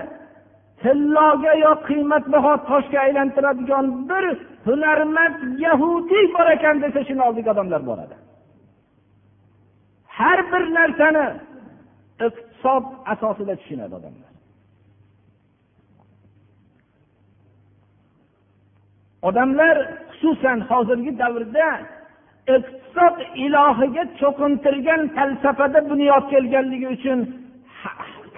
tilloga 0.82 1.52
yo 1.64 1.72
qiymatbaho 1.88 2.52
toshga 2.70 2.98
aylantiradigan 3.06 3.86
bir 4.10 4.24
hunarmand 4.66 5.36
yahudiy 5.66 6.24
bor 6.34 6.46
ekan 6.56 6.76
desa 6.84 7.00
shuni 7.08 7.22
oldiga 7.28 7.50
odamlar 7.54 7.82
boradi. 7.90 8.14
Har 10.20 10.38
bir 10.52 10.64
narsani 10.78 11.26
iqtisod 12.26 12.84
asosida 13.12 13.54
tushunadi 13.60 13.94
odamlar. 14.00 14.32
Odamlar 19.28 19.76
xususan 20.18 20.58
hozirgi 20.70 21.12
davrda 21.22 21.68
iqtisod 22.56 23.16
ilohiga 23.44 24.04
cho'qintirgan 24.20 25.02
falsafada 25.16 25.80
bunyod 25.90 26.24
kelganligi 26.32 26.88
uchun 26.96 27.18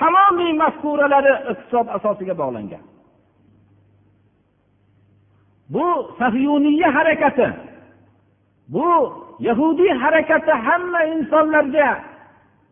tamomiy 0.01 0.53
mafkuralari 0.63 1.35
iqtisod 1.53 1.87
asosiga 1.97 2.35
bog'langan. 2.43 2.85
Bu 5.75 5.87
sahiyuniya 6.19 6.89
harakati 6.97 7.49
bu 8.69 9.13
yahudiy 9.41 9.91
harakati 10.03 10.51
hamma 10.51 11.05
insonlarga 11.05 11.91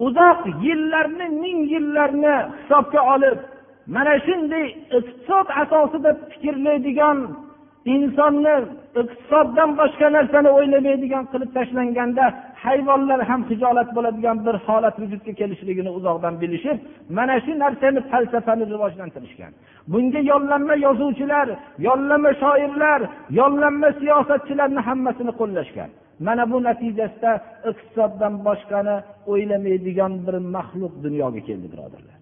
uzoq 0.07 0.41
yillarni 0.67 1.27
ming 1.43 1.59
yillarni 1.73 2.35
hisobga 2.59 3.01
olib 3.15 3.39
mana 3.95 4.15
shunday 4.27 4.67
iqtisod 4.99 5.47
asosida 5.63 6.11
fikrlaydigan 6.31 7.19
insonni 7.95 8.55
iqtisoddan 9.01 9.71
boshqa 9.81 10.07
narsani 10.17 10.51
o'ylamaydigan 10.59 11.25
qilib 11.33 11.51
tashlanganda 11.57 12.27
hayvonlar 12.65 13.21
ham 13.31 13.41
hijolat 13.51 13.89
bo'ladigan 13.97 14.37
bir 14.47 14.57
holat 14.67 14.97
vujudga 15.03 15.33
kelishligini 15.41 15.91
uzoqdan 15.99 16.35
bilishib 16.43 16.79
mana 17.17 17.35
shu 17.45 17.53
narsani 17.65 18.01
falsafani 18.11 18.65
rivojlantirishgan. 18.75 19.53
Bunga 19.93 20.21
yollanma 20.33 20.75
yozuvchilar 20.87 21.49
yollanma 21.89 22.31
shoirlar 22.43 23.01
yollanma 23.41 23.89
siyosatchilarni 24.01 24.81
hammasini 24.89 25.33
qo'llashgan. 25.41 25.91
Mana 26.27 26.45
bu 26.53 26.59
natijasida 26.69 27.33
iqtisoddan 27.71 28.35
boshqani 28.47 28.97
o'ylamaydigan 29.33 30.13
bir 30.27 30.37
maxluq 30.57 30.95
dunyoga 31.05 31.41
keldi 31.49 31.67
birodarlar. 31.73 32.17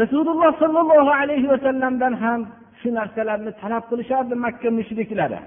Rasululloh 0.00 0.52
sollallohu 0.62 1.12
alayhi 1.22 1.48
vasallamdan 1.52 2.14
ham 2.24 2.40
shu 2.80 2.88
narsalarni 2.98 3.52
talab 3.62 3.84
qilishardi 3.90 4.34
makka 4.44 4.68
mushriklari. 4.78 5.40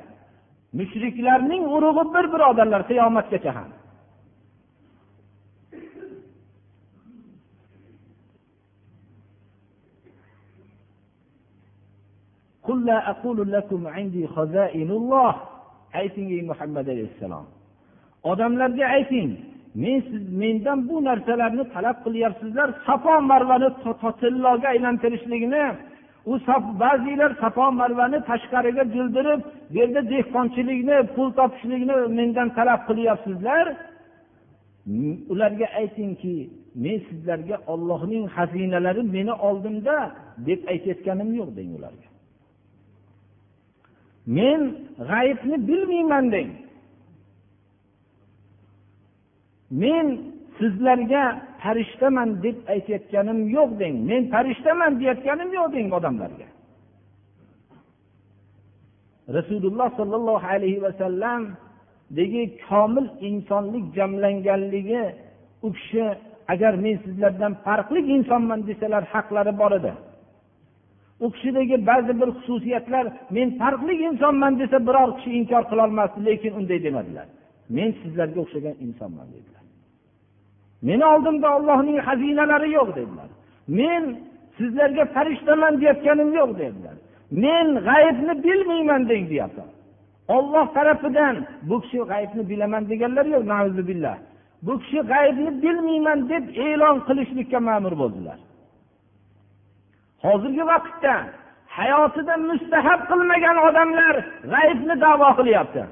Mushriklarning 0.78 1.64
urug'i 1.76 2.04
bir 2.14 2.26
birodarlar 2.34 2.82
qiyomatgacha 2.90 3.52
ham. 3.58 3.70
Ayting 15.94 16.28
ey 16.36 16.42
muhammad 16.52 16.88
alayhissalom. 16.94 17.46
Odamlarga 18.32 18.86
ayting 18.98 19.30
men 19.84 19.98
siz 20.10 20.24
mendan 20.42 20.80
bu 20.90 20.96
narsalarni 21.10 21.64
talab 21.74 21.98
qilyapsizlar. 22.06 22.70
Safo 22.86 23.22
marvani 23.32 23.70
tilloga 24.22 24.68
aylantirishlikni 24.74 25.64
u 26.32 26.34
ba'zilar 26.82 27.32
safo 27.42 27.66
marvani 27.80 28.20
tashqariga 28.30 28.84
jildirib 28.96 29.42
bu 29.70 29.78
yerda 29.80 30.02
dehqonchilikni 30.14 30.98
pul 31.14 31.30
topishlikni 31.40 31.96
mendan 32.18 32.50
talab 32.58 32.82
qilyapsizlar. 32.90 33.66
Ularga 35.34 35.68
aytingki 35.82 36.36
men 36.84 36.98
sizlarga 37.08 37.58
ollohning 37.74 38.26
xazinalari 38.36 39.04
meni 39.16 39.34
oldimda 39.48 39.96
deb 40.48 40.62
aytayotganim 40.72 41.30
yo'q 41.40 41.50
deng 41.58 41.72
ularga. 41.78 42.08
Men 44.38 44.62
g'ayibni 45.10 45.58
bilmayman 45.70 46.26
deng. 46.36 46.52
Men 49.82 50.06
sizlarga 50.58 51.24
farishtaman 51.62 52.30
deb 52.44 52.58
aytayotganim 52.74 53.40
yo'q 53.58 53.72
deng. 53.82 53.96
Men 54.10 54.22
farishtaman 54.34 54.92
deyayotganim 55.00 55.50
yo'q 55.60 55.70
deng 55.76 55.88
odamlarga. 55.98 56.48
Rasululloh 59.38 59.90
sollallohu 60.00 60.46
alayhi 60.56 60.80
vasallamdagi 60.88 62.44
komil 62.68 63.06
insonlik 63.30 63.86
jamlanganligi 63.98 65.04
u 65.66 65.68
kishi 65.78 66.06
agar 66.54 66.74
men 66.86 66.96
sizlardan 67.06 67.54
farqli 67.66 68.02
insonman 68.16 68.60
desalar 68.70 69.04
haqlari 69.14 69.54
bor 69.62 69.72
edi. 69.80 69.94
U 71.24 71.28
kishidagi 71.36 71.76
ba'zi 71.90 72.14
bir 72.22 72.30
xususiyatlar 72.38 73.06
men 73.36 73.48
farqli 73.62 73.94
insonman 74.08 74.54
desa 74.62 74.78
biror 74.88 75.10
kishi 75.18 75.32
inkor 75.40 75.64
qilolmasdi 75.72 76.20
lekin 76.30 76.52
unday 76.60 76.80
demadilar. 76.88 77.28
Men 77.78 77.90
sizlarga 78.02 78.40
o'xshagan 78.44 78.76
insonman 78.86 79.28
dedilar. 79.36 79.59
Meni 80.88 81.06
oldimda 81.14 81.48
ollohning 81.58 81.98
xazinalari 82.08 82.70
yo'q 82.78 82.90
dedilar. 83.00 83.30
Men 83.80 84.04
sizlarga 84.58 85.06
farishtaman 85.16 85.74
deyotganim 85.82 86.30
yo'q 86.40 86.52
dedilar. 86.62 86.96
Men 87.44 87.68
g'aybni 87.88 88.34
bilmayman 88.46 89.02
deng 89.10 89.26
deyapti. 89.32 89.64
Olloh 90.36 90.66
tarafidan 90.76 91.36
bu 91.70 91.76
kishi 91.82 92.00
g'aybni 92.12 92.44
bilaman 92.50 92.84
deganlar 92.90 93.26
yo'q 93.36 93.44
bu 94.64 94.74
kishi 94.80 95.00
g'aybni 95.12 95.52
bilmayman 95.64 96.20
deb 96.30 96.44
e'lon 96.66 96.98
qilishlikka 97.08 97.60
ma'mur 97.70 97.94
bo'ldilar. 98.02 98.40
Hozirgi 100.26 100.64
vaqtda 100.72 101.14
hayotida 101.78 102.36
mustahab 102.50 103.02
qilmagan 103.10 103.58
odamlar 103.68 104.16
g'aybni 104.54 104.96
davo 105.06 105.30
qilyapti. 105.40 105.84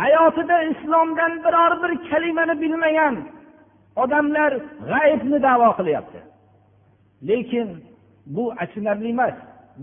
Hayotida 0.00 0.62
islomdan 0.62 1.32
biror 1.44 1.72
bir 1.82 2.10
kalimani 2.10 2.60
bilmagan 2.62 3.16
odamlar 3.96 4.52
g'aybni 4.90 5.42
davo 5.42 5.68
qilyapti. 5.78 6.18
Lekin 7.28 7.68
bu 8.26 8.52
achinarli 8.62 9.08
emas. 9.08 9.34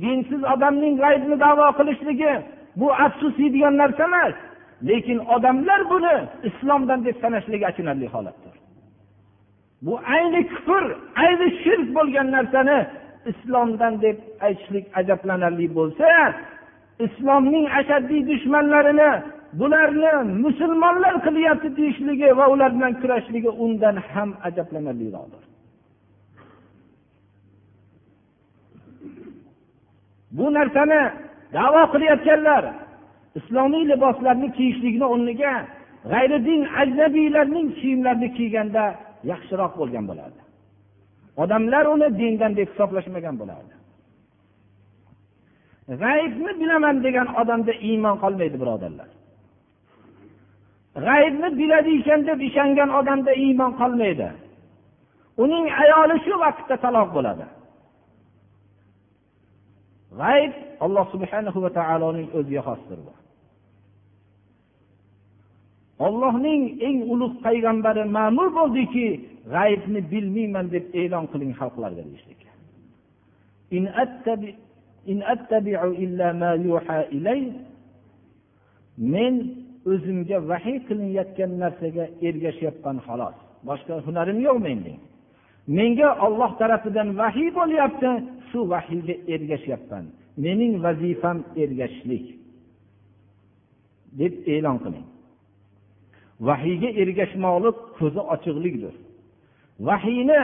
Dinsiz 0.02 0.42
odamning 0.44 0.96
g'aybni 1.04 1.40
davo 1.40 1.68
qilishligi 1.78 2.34
bu 2.76 2.94
afsus 2.94 3.36
yeydigan 3.40 3.78
narsa 3.78 4.04
emas. 4.04 4.36
Lekin 4.90 5.20
odamlar 5.36 5.90
buni 5.90 6.16
islomdan 6.50 7.06
deb 7.06 7.16
sanashligi 7.22 7.66
achinarli 7.72 8.08
holatdir. 8.08 8.56
Bu 9.82 10.00
ayni 10.16 10.42
kufr 10.48 10.84
ayni 11.24 11.48
shirk 11.64 11.88
bo'lgan 11.96 12.28
narsani 12.36 12.80
islomdan 13.32 13.94
deb 14.02 14.18
aytishlik 14.46 14.86
ajablanarli 15.00 15.68
bo'lsa 15.78 16.10
islomning 17.06 17.66
ashaddiy 17.80 18.22
dushmanlarini 18.32 19.12
bularni 19.54 20.12
musulmonlar 20.46 21.16
qilyapti 21.26 21.78
deyishligi 21.78 22.38
va 22.38 22.46
ular 22.54 22.72
bilan 22.76 22.94
kurashishligi 23.02 23.52
undan 23.66 23.96
ham 24.12 24.30
ajablanarliroqdir 24.48 25.44
bu 30.38 30.46
narsani 30.58 31.02
davo 31.54 31.84
qilayotganlar 31.94 32.64
islomiy 33.40 33.84
liboslarni 33.92 34.50
kiyishlikni 34.58 35.06
o'rniga 35.14 35.54
g'ayridin 36.12 36.62
ajnabiylarning 36.82 37.68
kiyimlarini 37.80 38.30
kiyganda 38.38 38.84
yaxshiroq 39.32 39.74
bo'lgan 39.80 40.06
bo'lardi. 40.10 40.42
Odamlar 41.44 41.86
uni 41.96 42.08
dindan 42.20 42.52
deb 42.60 42.68
hisoblashmagan 42.72 43.36
bo'lardi. 43.42 43.74
G'aybni 46.02 46.52
bilaman 46.62 46.96
degan 47.06 47.28
odamda 47.42 47.74
iymon 47.90 48.16
qolmaydi 48.24 48.58
birodarlar. 48.64 49.10
G'aybni 51.06 51.50
biladi 51.60 51.92
ekan 52.00 52.22
deb 52.30 52.40
ishongan 52.50 52.90
odamda 53.00 53.32
iymon 53.46 53.72
qolmaydi. 53.82 54.30
Uning 55.44 55.66
ayoli 55.84 56.16
shu 56.26 56.36
vaqtda 56.44 56.76
taloq 56.84 57.10
bo'ladi. 57.18 57.46
G'ayb 60.20 60.54
alloh 60.86 61.06
subhana 61.14 61.52
va 61.64 61.70
taoloning 61.80 62.28
o'ziga 62.38 62.62
xosdir 62.68 63.00
bu. 63.06 63.14
Ollohning 66.08 66.62
eng 66.88 66.98
ulug' 67.14 67.38
payg'ambari 67.46 68.04
ma'mur 68.18 68.48
bo'ldiki 68.60 69.08
g'aybni 69.54 70.00
bilmayman 70.12 70.66
deb 70.76 70.86
e'lon 71.02 71.26
qiling 71.32 71.52
xalqlarga 71.60 72.04
deyishlik. 72.10 72.42
Men 79.14 79.34
o'zimga 79.92 80.38
vahiy 80.52 80.78
qilinayotgan 80.88 81.52
narsaga 81.64 82.06
ergashyapman 82.28 82.98
xolos. 83.08 83.36
Boshqa 83.68 83.94
hunarim 84.06 84.40
yo'q 84.48 84.58
menda 84.68 84.94
menga 85.78 86.10
olloh 86.26 86.52
tarafidan 86.62 87.10
vahiy 87.22 87.50
bo'lyapti 87.60 88.10
shu 88.50 88.60
vahiyga 88.74 89.16
ergashyapman. 89.36 90.06
Mening 90.44 90.74
vazifam 90.86 91.38
ergashishlik. 91.64 92.26
deb 94.18 94.34
e'lon 94.54 94.78
qiling. 94.84 95.08
Vahiyga 96.48 96.90
ergashmoqlik 97.02 97.78
ko'zi 97.98 98.22
ochiqlikdir. 98.34 98.94
Vahiyni 99.88 100.42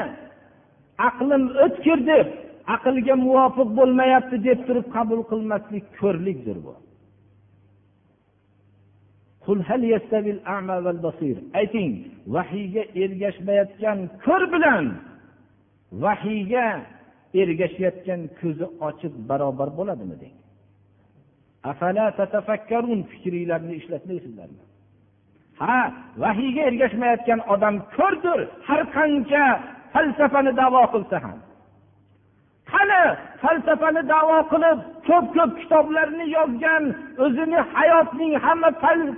aqlim 1.09 1.43
o'tkir 1.65 1.99
deb 2.11 2.27
aqlga 2.75 3.15
muvofiq 3.25 3.69
bo'lmayapti 3.79 4.37
deb 4.47 4.59
turib 4.67 4.87
qabul 4.95 5.21
qilmaslik 5.31 5.85
ko'rlikdir 6.01 6.57
bu. 6.65 6.73
Ayting 11.59 11.91
vahiyga 12.35 12.83
ergashmayotgan 13.03 13.99
ko'r 14.25 14.43
bilan 14.53 14.85
vahiyga 16.03 16.65
ergashayotgan 17.41 18.21
ko'zi 18.39 18.65
ochiq 18.87 19.13
barobar 19.29 19.69
bo'ladimi 19.79 20.15
deng? 20.23 20.35
Fikringlarni 23.11 23.73
ishlatmaysizlarmi 23.81 24.63
ha 25.61 25.77
vahiyga 26.23 26.61
ergashmayotgan 26.69 27.39
odam 27.53 27.75
ko'rdir 27.97 28.39
har 28.67 28.81
qancha 28.97 29.43
falsafani 29.93 30.51
davo 30.61 30.83
qilsa 30.93 31.17
ham. 31.25 31.37
Qani 32.75 33.01
falsafani 33.41 34.01
davo 34.13 34.37
qilib 34.51 34.79
ko'p 35.07 35.25
ko'p 35.35 35.51
kitoblarni 35.61 36.25
yozgan 36.37 36.83
o'zini 37.25 37.59
hayotning 37.73 38.33
hamma 38.45 38.69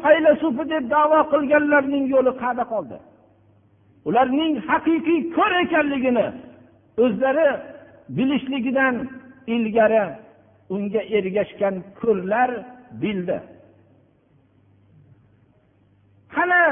faylasufi 0.03 0.63
deb 0.73 0.83
davo 0.95 1.19
qilganlarning 1.33 2.05
yo'li 2.13 2.31
qayerda 2.41 2.65
qoldi. 2.73 2.97
Ularning 4.07 4.53
haqiqiy 4.69 5.19
ko'r 5.35 5.53
ekanligini 5.63 6.27
o'zlari 7.03 7.47
bilishligidan 8.17 8.95
ilgari 9.55 10.03
unga 10.75 11.01
ergashgan 11.17 11.75
ko'rlar 11.99 12.49
bildi. 13.01 13.37
Qani 16.35 16.63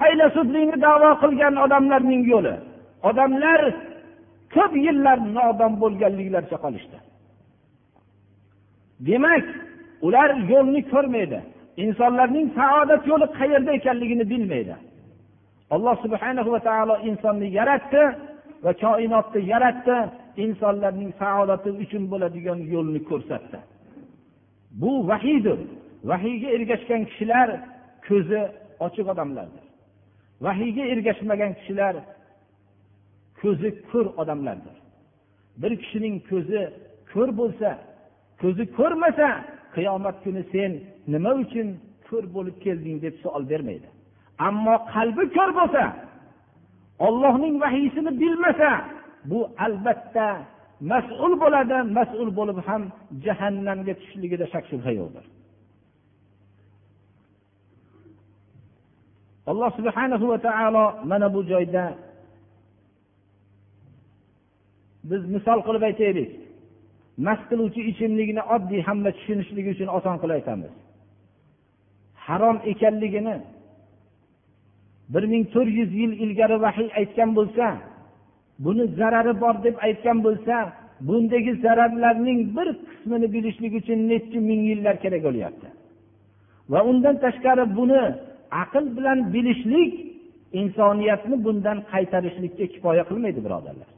faylasuflikni 0.00 0.76
davo 0.88 1.10
qilgan 1.22 1.54
odamlarning 1.64 2.22
yo'li? 2.32 2.54
Odamlar 3.08 3.60
ko'p 4.54 4.72
yillar 4.86 5.18
nodon 5.36 5.72
bo'lganliklaricha 5.82 6.58
qolishdi 6.64 6.98
demak 9.08 9.44
ular 10.06 10.30
yo'lni 10.52 10.82
ko'rmaydi. 10.92 11.40
Insonlarning 11.84 12.46
saodat 12.58 13.02
yo'li 13.10 13.26
qayerda 13.38 13.70
ekanligini 13.78 14.24
bilmaydi. 14.32 14.74
Alloh 15.74 15.96
subhana 16.04 16.42
va 16.54 16.60
taolo 16.68 16.94
insonni 17.08 17.48
yaratdi 17.58 18.02
va 18.64 18.72
koinotni 18.84 19.40
yaratdi 19.52 19.96
insonlarning 20.44 21.10
saodati 21.22 21.70
uchun 21.82 22.02
bo'ladigan 22.12 22.58
yo'lni 22.74 23.00
ko'rsatdi. 23.10 23.58
Bu 24.80 24.92
vahiydir 25.10 25.58
vahiyga 26.10 26.48
ergashgan 26.56 27.02
kishilar 27.10 27.48
ko'zi 28.08 28.40
ochiq 28.86 29.06
odamlardir. 29.12 29.64
Vahiyga 30.46 30.84
ergashmagan 30.92 31.52
kishilar 31.58 31.94
ko'zi 33.42 33.68
ko'r 33.90 34.06
odamlardir. 34.20 34.76
Bir 35.62 35.72
kishining 35.82 36.16
ko'zi 36.30 36.60
ko'r 37.12 37.30
bo'lsa 37.40 37.70
ko'zi 38.42 38.64
ko'rmasa 38.78 39.28
qiyomat 39.74 40.16
kuni 40.24 40.42
sen 40.52 40.72
nima 41.12 41.32
uchun 41.42 41.68
ko'r 42.08 42.24
bo'lib 42.34 42.56
kelding 42.64 42.96
deb 43.04 43.14
savol 43.22 43.44
bermaydi. 43.52 43.88
Ammo 44.48 44.74
qalbi 44.94 45.24
ko'r 45.36 45.50
bo'lsa 45.58 45.84
ollohning 47.06 47.54
vahiysini 47.64 48.12
bilmasa 48.22 48.70
bu 49.30 49.38
albatta 49.66 50.28
mas'ul 50.92 51.32
bo'ladi 51.42 51.78
mas'ul 51.98 52.30
bo'lib 52.38 52.58
ham 52.68 52.82
jahannamga 53.24 53.92
tushishligida 53.98 54.46
shak 54.52 54.64
shubha 54.70 54.92
yo'qdir. 55.00 55.24
Alloh 59.50 59.70
subhanahu 59.78 60.24
va 60.32 60.38
taolo 60.46 60.84
mana 61.10 61.26
bu 61.34 61.40
joyda 61.52 61.84
biz 65.04 65.22
misol 65.34 65.58
qilib 65.66 65.82
aytaylik. 65.90 66.30
Mast 67.26 67.44
qiluvchi 67.50 67.80
ichimlikni 67.90 68.42
oddiy 68.54 68.80
hamma 68.88 69.10
tushunishligi 69.16 69.70
uchun 69.74 69.88
oson 69.98 70.16
qilib 70.22 70.36
aytamiz. 70.40 70.72
Harom 72.26 72.56
ekanligini 72.72 73.36
bir 75.12 75.24
ming 75.32 75.44
to'rt 75.54 75.72
yuz 75.80 75.90
yil 76.00 76.12
ilgari 76.24 76.56
vahiy 76.64 76.88
aytgan 77.00 77.30
bo'lsa 77.38 77.66
buni 78.64 78.84
zarari 78.98 79.34
bor 79.42 79.54
deb 79.66 79.76
aytgan 79.86 80.18
bo'lsa 80.26 80.56
bundagi 81.08 81.52
zararlarning 81.64 82.40
bir 82.56 82.68
qismini 82.88 83.26
bilishlik 83.34 83.72
uchun 83.80 83.98
necha 84.10 84.38
ming 84.48 84.62
yillar 84.70 84.96
kerak 85.02 85.22
bo'lyapti. 85.28 85.68
Va 86.72 86.80
undan 86.90 87.16
tashqari 87.24 87.64
buni 87.78 88.02
aql 88.62 88.84
bilan 88.96 89.18
bilishlik 89.34 89.92
insoniyatni 90.60 91.36
bundan 91.46 91.78
qaytarishlikka 91.92 92.66
kifoya 92.72 93.02
qilmaydi 93.10 93.40
birodarlar. 93.46 93.89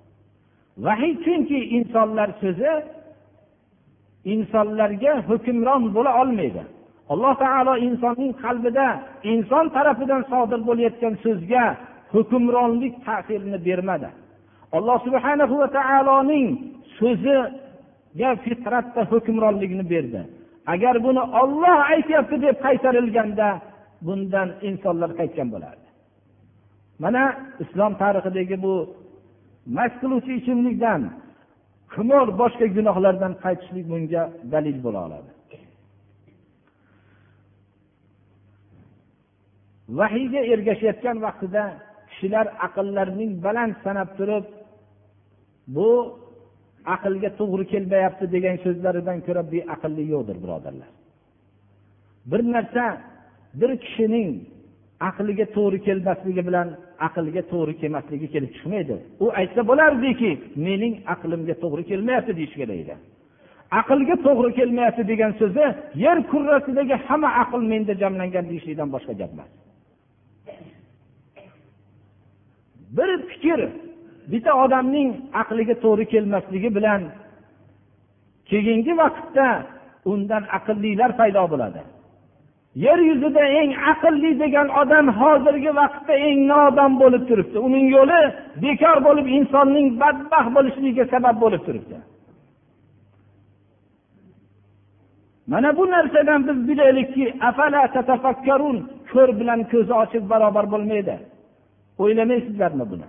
Vahiy 0.78 1.14
chunki 1.24 1.58
insonlar 1.78 2.28
so'zi 2.40 2.72
insonlarga 4.24 5.12
hukmron 5.28 5.82
bo'la 5.94 6.12
olmaydi. 6.22 6.62
Alloh 7.12 7.34
taolo 7.44 7.74
insonning 7.88 8.32
qalbida 8.44 8.86
inson 9.32 9.66
tarafidan 9.76 10.22
sodir 10.32 10.60
bo'layotgan 10.68 11.14
so'zga 11.24 11.64
hukmronlik 12.14 12.94
ta'sirini 13.06 13.58
bermadi. 13.68 14.08
Alloh 14.76 14.98
subhana 15.06 15.44
va 15.60 15.68
taoloning 15.78 16.46
so'ziga 16.98 18.30
fitratda 18.44 19.02
hukmronlikni 19.12 19.84
berdi. 19.94 20.22
Agar 20.74 20.94
buni 21.06 21.22
olloh 21.42 21.78
aytyapti 21.94 22.36
deb 22.44 22.56
qaytarilganda 22.64 23.48
bundan 24.06 24.48
insonlar 24.68 25.10
qaytgan 25.20 25.48
bo'lardi. 25.54 25.86
Mana 27.02 27.22
islom 27.64 27.92
tarixidagi 28.02 28.56
bu 28.64 28.74
mast 29.76 29.96
qiluvchi 30.02 30.32
ichimlikdan 30.40 31.02
qimor 31.94 32.26
boshqa 32.40 32.66
gunohlardan 32.76 33.32
qaytishlik 33.44 33.86
bunga 33.92 34.22
dalil 34.52 34.76
bo'la 34.84 35.00
oladi. 35.06 35.30
Vahiyga 39.98 40.40
ergashayotgan 40.52 41.16
vaqtida 41.26 41.64
kishilar 42.10 42.46
aqllarining 42.66 43.32
baland 43.44 43.74
sanab 43.84 44.08
turib 44.18 44.44
bu 45.76 45.90
aqlga 46.94 47.30
to'g'ri 47.38 47.64
kelmayapti 47.72 48.24
degan 48.34 48.56
so'zlaridan 48.64 49.18
ko'ra 49.26 49.42
beaqllik 49.52 50.08
yo'qdir 50.14 50.36
birodarlar. 50.44 50.90
Bir 52.30 52.40
narsa 52.54 52.84
bir 53.60 53.70
kishining 53.84 54.30
aqliga 55.08 55.46
to'g'ri 55.56 55.78
kelmasligi 55.86 56.42
bilan 56.48 56.68
aqlga 57.06 57.42
to'g'ri 57.52 57.74
kelmasligi 57.80 58.26
kelib 58.34 58.50
chiqmaydi. 58.56 58.96
U 59.24 59.26
aytsa 59.40 59.60
bo'lardiki 59.70 60.30
mening 60.66 60.94
aqlimga 61.14 61.54
to'g'ri 61.62 61.82
kelmayapti 61.90 62.32
deyish 62.38 62.54
kerak 62.60 62.78
edi 62.84 62.94
aqlga 63.80 64.16
to'g'ri 64.26 64.50
kelmayapti 64.58 65.02
degan 65.12 65.32
so'zi 65.40 65.66
yer 66.04 66.18
kurrasidagi 66.30 66.96
hamma 67.06 67.30
aql 67.42 67.62
menda 67.72 67.94
jamlangan 68.02 68.44
deyishlikdan 68.50 68.88
boshqa 68.94 69.12
gap 69.20 69.30
emas. 69.34 69.50
Bir 72.96 73.10
fikr 73.30 73.60
bitta 74.32 74.52
odamning 74.64 75.08
aqliga 75.42 75.74
to'g'ri 75.84 76.04
kelmasligi 76.12 76.70
bilan 76.78 77.02
keyingi 78.50 78.92
vaqtda 79.02 79.48
undan 80.12 80.44
aqllilar 80.58 81.10
paydo 81.20 81.42
bo'ladi. 81.52 81.80
Yer 82.74 82.98
yuzida 82.98 83.44
eng 83.60 83.72
aqlli 83.92 84.30
degan 84.40 84.68
odam 84.82 85.06
hozirgi 85.20 85.70
vaqtda 85.80 86.14
eng 86.28 86.38
nodon 86.52 86.92
bo'lib 87.02 87.22
turibdi. 87.28 87.58
Uning 87.66 87.86
yo'li 87.96 88.20
bekor 88.62 88.96
bo'lib 89.06 89.26
insonning 89.38 89.86
badbaxt 90.00 90.50
bo'lishligiga 90.56 91.04
sabab 91.12 91.36
bo'lib 91.44 91.62
turibdi. 91.66 91.96
Mana 95.52 95.76
bu 95.78 95.84
narsadan 95.90 96.40
biz 96.48 96.58
bilaylikki 96.68 97.24
ko'r 99.12 99.30
bilan 99.40 99.60
ko'zi 99.72 99.92
ochiq 100.02 100.24
barobar 100.32 100.66
bo'lmaydi. 100.72 101.14
O'ylamaysizlarmi 102.02 102.84
buni? 102.92 103.08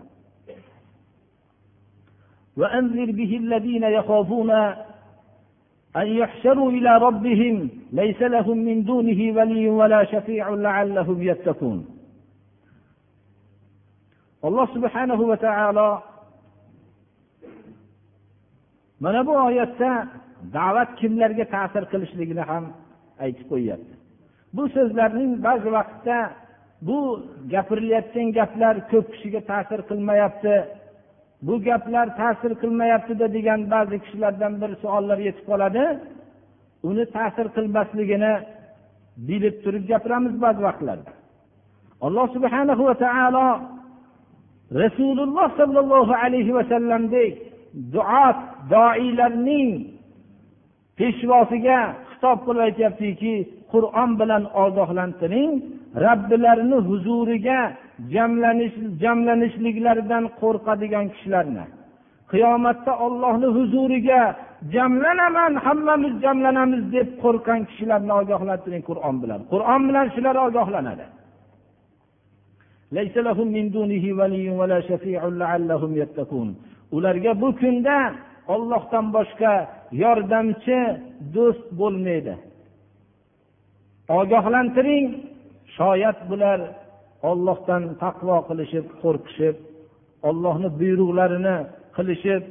أن 5.97 6.07
يحشروا 6.07 6.71
إلى 6.71 6.99
ربهم 6.99 7.69
ليس 7.93 8.21
لهم 8.23 8.59
من 8.59 8.85
دونه 8.85 9.21
ولي 9.37 9.69
ولا 9.69 10.05
شفيع 10.05 10.49
لعلهم 10.49 11.23
يتقون 11.23 11.99
alloh 14.43 14.67
subhanahu 14.75 15.29
va 15.31 15.37
taolo 15.37 15.91
mana 19.03 19.27
bu 19.27 19.33
oyatda 19.49 19.91
da'vat 20.57 20.91
kimlarga 21.01 21.45
ta'sir 21.55 21.83
qilishligini 21.93 22.45
ham 22.51 22.65
aytib 23.25 23.47
qo'yyapti 23.53 23.95
bu 24.57 24.63
so'zlarning 24.77 25.33
ba'zi 25.47 25.69
vaqtda 25.79 26.19
bu 26.89 26.99
gapirilayotgan 27.53 28.29
gaplar 28.39 28.75
ko'p 28.91 29.07
kishiga 29.13 29.41
ta'sir 29.51 29.81
qilmayapti 29.91 30.55
Bu 31.46 31.54
gaplar 31.68 32.08
ta'sir 32.20 32.52
qilmayaptida 32.62 33.26
degan 33.38 33.62
ba'zi 33.74 33.96
kishilardan 34.04 34.54
bir 34.62 34.72
savollar 34.82 35.20
yetib 35.28 35.46
qoladi. 35.50 35.84
Uni 36.90 37.06
ta'sir 37.16 37.48
qilmasligini 37.56 38.34
bilib 39.28 39.56
turib 39.64 39.84
gapiramiz 39.92 40.34
ba'zi 40.46 40.62
vaqtlarda. 40.68 41.12
Alloh 42.06 42.28
subhana 42.36 42.74
va 42.88 42.96
taolo 43.06 43.48
rasululloh 44.82 45.48
sollallohu 45.60 46.14
alayhi 46.24 46.52
vasallamdek 46.58 47.34
duot 47.94 48.40
doiylarning 48.74 49.70
peshvosiga 50.98 51.80
xitob 52.12 52.40
qilib 52.46 52.64
aytyaptiki 52.68 53.36
qur'on 53.74 54.10
bilan 54.22 54.44
ogohlantiring 54.64 55.52
robbilarini 56.06 56.78
huzuriga 56.90 57.60
jamlanish 58.14 58.76
jamlanishliklaridan 59.04 60.24
qo'rqadigan 60.42 61.06
kishilarni. 61.14 61.66
Qiyomatda 62.32 62.94
ollohni 63.06 63.48
huzuriga 63.58 64.22
jamlanaman 64.76 65.54
hammamiz 65.66 66.14
jamlanamiz 66.26 66.84
deb 66.96 67.08
qo'rqqan 67.24 67.60
kishilarni 67.70 68.14
ogohlantiring 68.22 68.84
qur'on 68.90 69.16
bilan. 69.24 69.42
Qur'on 69.52 69.82
bilan 69.88 70.08
shular 70.16 70.36
ogohlanadi. 70.48 71.06
Ularga 76.96 77.32
bu 77.42 77.50
kunda 77.62 77.98
ollohdan 78.54 79.06
boshqa 79.16 79.54
yordamchi 80.04 80.80
do'st 81.36 81.66
bo'lmaydi. 81.80 82.36
Ogohlantiring 84.20 85.06
shoyat 85.78 86.18
bular 86.30 86.60
ollohdan 87.30 87.84
taqvo 88.04 88.38
qilishib 88.50 88.86
qo'rqishib 89.02 89.56
ollohni 90.30 90.70
buyruqlarini 90.80 91.56
qilishib 91.98 92.44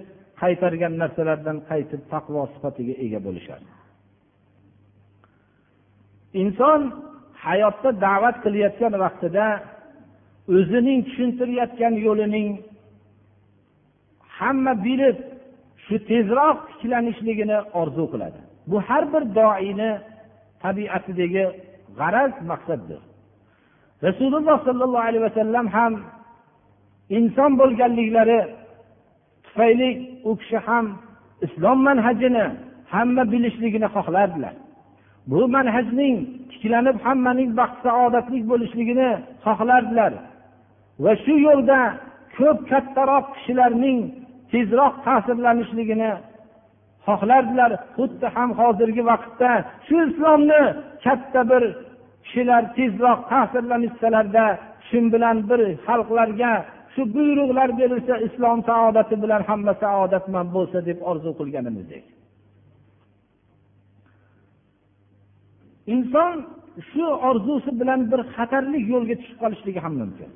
qaytargan 0.42 0.92
narsalardan 1.02 1.58
qaytib 1.70 2.02
taqvo 2.12 2.40
sifatiga 2.54 2.94
ega 3.04 3.20
bo'lishadi. 3.26 3.68
Inson 6.42 6.80
hayotda 7.46 7.90
da'vat 8.06 8.36
qilayotgan 8.44 8.94
vaqtida 9.04 9.46
o'zining 10.56 11.00
tushuntirayotgan 11.08 11.94
yo'lining 12.06 12.48
hamma 14.38 14.72
bilib 14.86 15.16
shu 15.84 15.96
tezroq 16.10 16.58
tiklanishligini 16.78 17.58
orzu 17.80 18.04
qiladi. 18.12 18.40
Bu 18.70 18.76
har 18.88 19.04
bir 19.12 19.22
doini 19.38 19.92
tabiatidagi 20.64 21.44
g'araz 21.98 22.32
maqsaddir. 22.50 23.00
Rasululloh 24.06 24.56
sollallohu 24.66 25.06
alayhi 25.08 25.24
vasallam 25.28 25.66
ham 25.76 25.92
inson 27.18 27.50
bo'lganliklari 27.60 28.40
tufayli 29.44 29.90
u 30.28 30.30
kishi 30.40 30.58
ham 30.66 30.86
islom 31.46 31.78
manhajini 31.88 32.46
hamma 32.94 33.22
bilishligini 33.32 33.88
xohlardilar. 33.96 34.54
Bu 35.30 35.40
manhajning 35.56 36.16
tiklanib 36.50 36.96
hammaning 37.06 37.50
baxt 37.60 37.78
saodatli 37.86 38.38
bo'lishligini 38.50 39.10
xohlardilar. 39.44 40.12
Va 41.04 41.12
shu 41.24 41.34
yo'lda 41.46 41.80
ko'p 42.36 42.58
kattaroq 42.70 43.26
kishilarning 43.34 43.98
tezroq 44.52 44.94
ta'sirlanishligini 45.06 46.12
xohlardilar. 47.06 47.70
Xuddi 47.96 48.26
ham 48.36 48.50
hozirgi 48.60 49.02
vaqtda 49.10 49.50
shu 49.86 49.96
islomni 50.08 50.62
katta 51.04 51.40
bir 51.50 51.62
kishilar 52.32 52.62
tezroq 52.76 53.20
ta'sirlanishsalarda 53.30 54.46
shu 54.88 54.98
bilan 55.14 55.36
bir 55.50 55.60
xalqlarga 55.86 56.52
shu 56.94 57.02
buyruqlar 57.14 57.68
berilsa 57.80 58.14
islom 58.26 58.58
saodati 58.68 59.14
bilan 59.22 59.42
hamma 59.48 59.72
saodatmand 59.84 60.48
bo'lsa 60.56 60.78
deb 60.88 60.98
orzu 61.10 61.30
qilganimizdek. 61.38 62.04
Inson 65.94 66.34
shu 66.90 67.06
orzusi 67.28 67.70
bilan 67.80 68.00
bir 68.12 68.20
xatarli 68.34 68.78
yo'lga 68.92 69.14
tushib 69.20 69.38
qolishligi 69.42 69.80
ham 69.84 69.94
mumkin. 70.02 70.30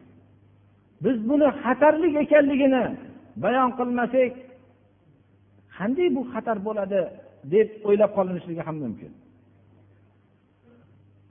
Biz 1.05 1.17
buni 1.29 1.49
xatarlik 1.63 2.15
ekanligini 2.25 2.85
bayon 3.45 3.71
qilmasak 3.79 4.33
qanday 5.77 6.09
bu 6.17 6.23
xatar 6.33 6.59
bo'ladi 6.67 7.01
deb 7.55 7.69
o'ylab 7.89 8.11
qolinishligi 8.17 8.63
ham 8.69 8.77
mumkin. 8.85 9.13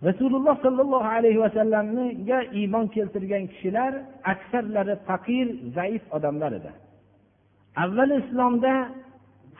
Rasululloh 0.07 0.55
sollallohu 0.65 1.09
alayhi 1.17 1.39
vasallamga 1.45 2.39
iymon 2.59 2.85
keltirgan 2.95 3.43
kishilar 3.51 3.91
aksarlari 4.33 4.95
faqir 5.07 5.45
zaif 5.77 6.03
odamlar 6.17 6.51
edi. 6.59 6.71
Avval 7.83 8.11
islomda 8.21 8.73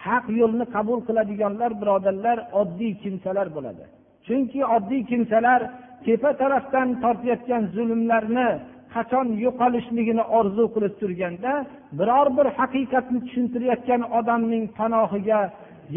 haq 0.06 0.26
yo'lni 0.42 0.66
qabul 0.76 1.00
qiladiganlar 1.08 1.72
birodarlar 1.82 2.38
oddiy 2.62 2.94
kimsalar 3.04 3.48
bo'ladi. 3.56 3.84
Chunki 4.28 4.62
oddiy 4.76 5.02
kimsalar 5.12 5.62
tepa 6.06 6.32
tarafdan 6.42 6.88
tortayotgan 7.04 7.64
zulmlarni 7.76 8.50
qachon 8.96 9.28
yo'qolishligini 9.46 10.24
orzu 10.40 10.66
qilib 10.74 10.94
turganda 11.02 11.54
biror 12.00 12.28
bir 12.38 12.48
haqiqatni 12.60 13.20
tushuntirayotgan 13.26 14.02
odamning 14.20 14.66
panohiga 14.80 15.42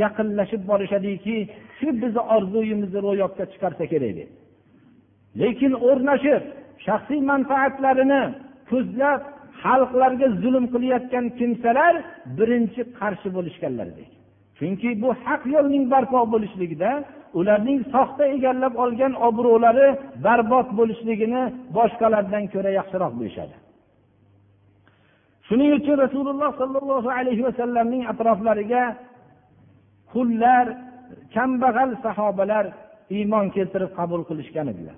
yaqinlashib 0.03 0.63
borishadiki 0.71 1.37
shu 1.79 1.89
bizni 2.03 2.23
orzuyimizni 2.37 3.01
ro'yobga 3.07 3.45
chiqarsa 3.53 3.85
kerak 3.93 4.13
deydi 4.19 4.25
lekin 5.41 5.73
o'rnashib 5.89 6.43
shaxsiy 6.87 7.21
manfaatlarini 7.33 8.23
ko'zlab 8.71 9.21
xalqlarga 9.63 10.29
zulm 10.43 10.65
qilayotgan 10.75 11.25
kimsalar 11.39 11.95
birinchi 12.39 12.83
qarshi 12.99 13.29
bo'lishganlardek 13.37 14.11
chunki 14.59 14.89
bu 15.03 15.09
haq 15.25 15.43
yo'lning 15.55 15.85
barpo 15.93 16.21
bo'lishligida 16.35 16.91
ularning 17.39 17.81
soxta 17.95 18.25
egallab 18.37 18.75
olgan 18.85 19.13
obro'lari 19.29 19.89
barbod 20.27 20.69
bo'lishligini 20.79 21.43
boshqalardan 21.77 22.45
ko'ra 22.55 22.71
yaxshiroq 22.79 23.13
bilishadi. 23.19 23.57
Shuning 25.49 25.71
uchun 25.79 25.97
rasululloh 26.05 26.51
sollallohu 26.61 27.11
alayhi 27.19 27.43
vasallamning 27.49 28.03
atroflariga 28.13 28.85
qullar 30.13 30.65
kambag'al 31.35 31.91
sahobalar 32.05 32.65
iymon 33.17 33.47
keltirib 33.57 33.91
qabul 33.99 34.23
qilishgan 34.29 34.67
edilar. 34.73 34.97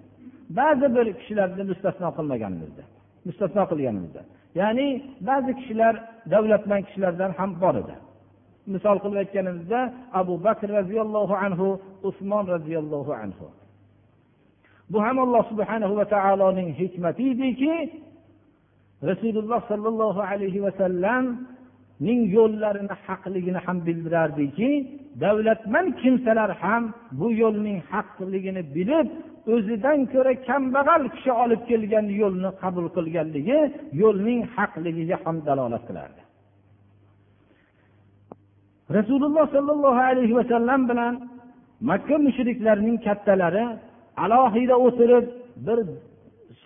Ba'zi 0.59 0.87
bir 0.97 1.07
kishilarni 1.19 1.63
mustasno 1.71 2.09
qilmaganimizda 2.17 2.85
mustasno 3.27 3.65
qilganimizda. 3.71 4.23
Ya'ni 4.61 4.87
ba'zi 5.29 5.53
kishilar 5.59 5.95
davlatmand 6.33 6.85
kishilardan 6.89 7.31
ham 7.39 7.51
bor 7.63 7.75
edi. 7.83 7.95
Misol 8.75 8.97
qilib 9.03 9.19
aytganimizda 9.23 9.81
abu 10.21 10.35
bakr 10.47 10.69
roziyallohu 10.79 11.35
anhu 11.45 11.69
usmon 12.09 12.45
roziyallohu 12.55 13.13
anhu. 13.25 13.47
Bu 14.91 14.99
ham 15.07 15.17
alloh 15.25 15.43
subhanahu 15.51 15.95
va 16.01 16.07
taoloning 16.15 16.71
hikmati 16.81 17.25
ediki 17.35 17.75
rasululloh 19.11 19.61
sollallohu 19.71 20.21
alayhi 20.31 20.61
ning 22.07 22.21
yo'llarini 22.37 22.95
haqligini 23.07 23.61
ham 23.67 23.77
bildirardiki 23.87 24.71
davlatmand 25.23 25.91
kimsalar 26.03 26.51
ham 26.63 26.83
bu 27.19 27.27
yo'lning 27.43 27.79
haqligini 27.93 28.63
bilib 28.77 29.07
o'zidan 29.55 29.99
ko'ra 30.13 30.33
kambag'al 30.49 31.03
kishi 31.15 31.33
olib 31.43 31.63
kelgan 31.71 32.07
yo'lni 32.23 32.51
qabul 32.63 32.87
qilganligi 32.97 33.59
yo'lning 34.03 34.41
haqligiga 34.55 35.17
ham 35.25 35.37
dalolat 35.49 35.83
qilardi. 35.89 36.21
Rasululloh 38.99 39.45
sollallohu 39.57 40.01
alayhi 40.11 40.35
vasallam 40.41 40.81
bilan 40.91 41.15
makka 41.91 42.17
mushriklarining 42.27 42.97
kattalari 43.07 43.65
alohida 44.25 44.77
o'tirib 44.87 45.27
bir 45.67 45.79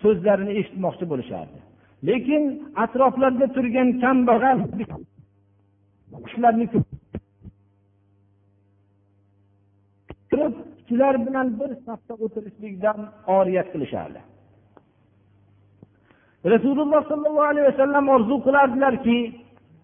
so'zlarini 0.01 0.53
eshitmoqchi 0.59 1.05
bo'lishardi. 1.11 1.59
Lekin 2.07 2.43
atroflarida 2.83 3.47
turgan 3.55 3.89
kambag'al 4.03 4.59
kishilarni 6.25 6.65
shular 10.87 11.15
bilan 11.27 11.47
bir 11.59 11.69
safda 11.85 12.13
o'tirishlikdan 12.25 12.99
oriyat 13.37 13.67
qilishardi. 13.73 14.19
Rasululloh 16.53 17.01
sollallohu 17.11 17.47
alayhi 17.51 17.67
vasallam 17.71 18.05
orzu 18.15 18.35
qilardilarki 18.47 19.17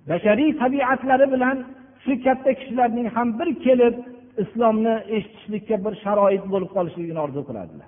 bashariy 0.10 0.52
tabiatlari 0.62 1.32
bilan 1.34 1.58
shu 2.04 2.14
katta 2.26 2.52
kishilarning 2.60 3.08
ham 3.16 3.28
bir 3.40 3.50
kelib 3.66 3.96
islomni 4.44 4.96
eshitishlikka 5.16 5.76
bir 5.86 5.94
sharoit 6.04 6.44
bo'lib 6.54 6.70
qolishligini 6.78 7.20
orzu 7.26 7.42
qiladilar. 7.50 7.88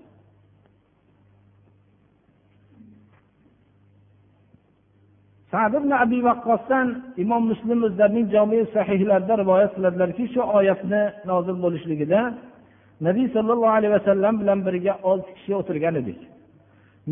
Sad 5.53 5.73
ibn 5.79 5.91
abi 6.03 6.19
vaqqosdan 6.29 6.87
imom 7.23 7.43
muslim 7.51 7.79
o'zlarining 7.87 8.27
jomi 8.35 8.59
sahihlarida 8.75 9.33
rivoyat 9.41 9.71
qiladilarki 9.77 10.23
shu 10.33 10.41
oyatni 10.57 11.01
nozil 11.29 11.57
bo'lishligida 11.63 12.19
nabiy 13.07 13.27
sollallohu 13.35 13.73
alayhi 13.77 13.93
vasallam 13.97 14.33
bilan 14.41 14.59
birga 14.67 14.93
olti 15.09 15.31
kishi 15.37 15.51
o'tirgan 15.59 15.95
edik. 16.01 16.19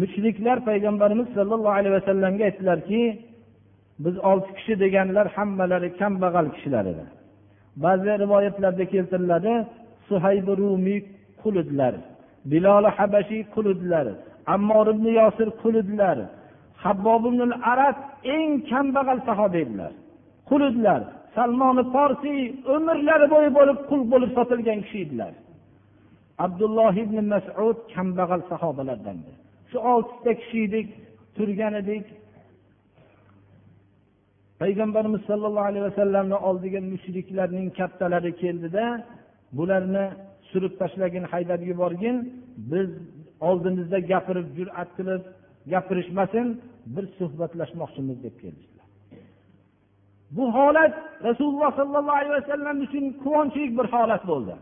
Mushriklar 0.01 0.57
payg'ambarimiz 0.69 1.27
sollallohu 1.37 1.75
alayhi 1.79 1.95
vasallamga 1.99 2.43
aytdilarki 2.49 3.01
biz 4.05 4.15
olti 4.31 4.51
kishi 4.57 4.73
deganlar 4.83 5.25
hammalari 5.35 5.89
kambag'al 5.99 6.47
kishilar 6.55 6.85
edi. 6.93 7.05
Ba'zi 7.83 8.11
rivoyatlarda 8.23 8.85
keltiriladi 8.93 9.53
suhaybi 10.07 10.51
rumiy 10.61 10.99
qul 11.41 11.55
edilar 11.63 11.93
biloli 12.51 12.89
habashiy 12.97 13.41
qul 13.53 13.65
edilar 13.73 14.05
ammor 14.55 14.85
ibn 14.93 15.05
yosir 15.19 15.49
qul 15.61 15.75
edilar 15.83 16.17
habbob 16.83 17.23
ibn 17.29 17.41
arat 17.71 17.99
eng 18.35 18.51
kambag'al 18.71 19.19
sahoba 19.27 19.57
edilar. 19.63 19.93
Qul 20.49 20.61
edilar 20.69 21.01
salmoni 21.35 21.83
forsiy 21.93 22.39
umrlari 22.75 23.27
bo'yi 23.33 23.49
bo'lib 23.57 23.79
qul 23.89 24.01
bo'lib 24.11 24.31
sotilgan 24.37 24.79
kishi 24.85 24.99
edilar. 25.05 25.33
Abdulloh 26.45 26.93
ibn 27.03 27.17
masud 27.33 27.77
kambag'al 27.95 28.41
sahobalardandir 28.51 29.35
shu 29.71 29.77
oltita 29.91 30.31
kishi 30.41 30.59
edik 30.67 30.87
turgan 31.35 31.73
edik. 31.81 32.05
Payg'ambarimiz 34.61 35.21
sollallohu 35.29 35.67
alayhi 35.71 35.85
vasallamni 35.89 36.37
oldiga 36.49 36.79
mushriklarning 36.93 37.67
kattalari 37.79 38.31
keldida 38.41 38.85
bularni 39.57 40.05
surib 40.51 40.73
tashlagin 40.81 41.25
haydab 41.31 41.61
yuborgin 41.69 42.17
biz 42.71 42.89
oldimizda 43.49 43.99
gapirib 44.11 44.47
jur'at 44.57 44.89
qilib 44.97 45.21
gapirishmasin 45.73 46.47
bir 46.85 47.05
suhbatlashmoqchimiz 47.17 48.23
deb 48.23 48.35
kelishdilar. 48.41 48.87
Bu 50.31 50.53
holat 50.53 50.93
rasululloh 51.23 51.75
sollallohu 51.75 52.17
alayhi 52.21 52.35
vasallam 52.41 52.77
uchun 52.85 53.05
quvonchli 53.23 53.77
bir 53.77 53.85
holat 53.93 54.27
bo'ldi. 54.27 54.55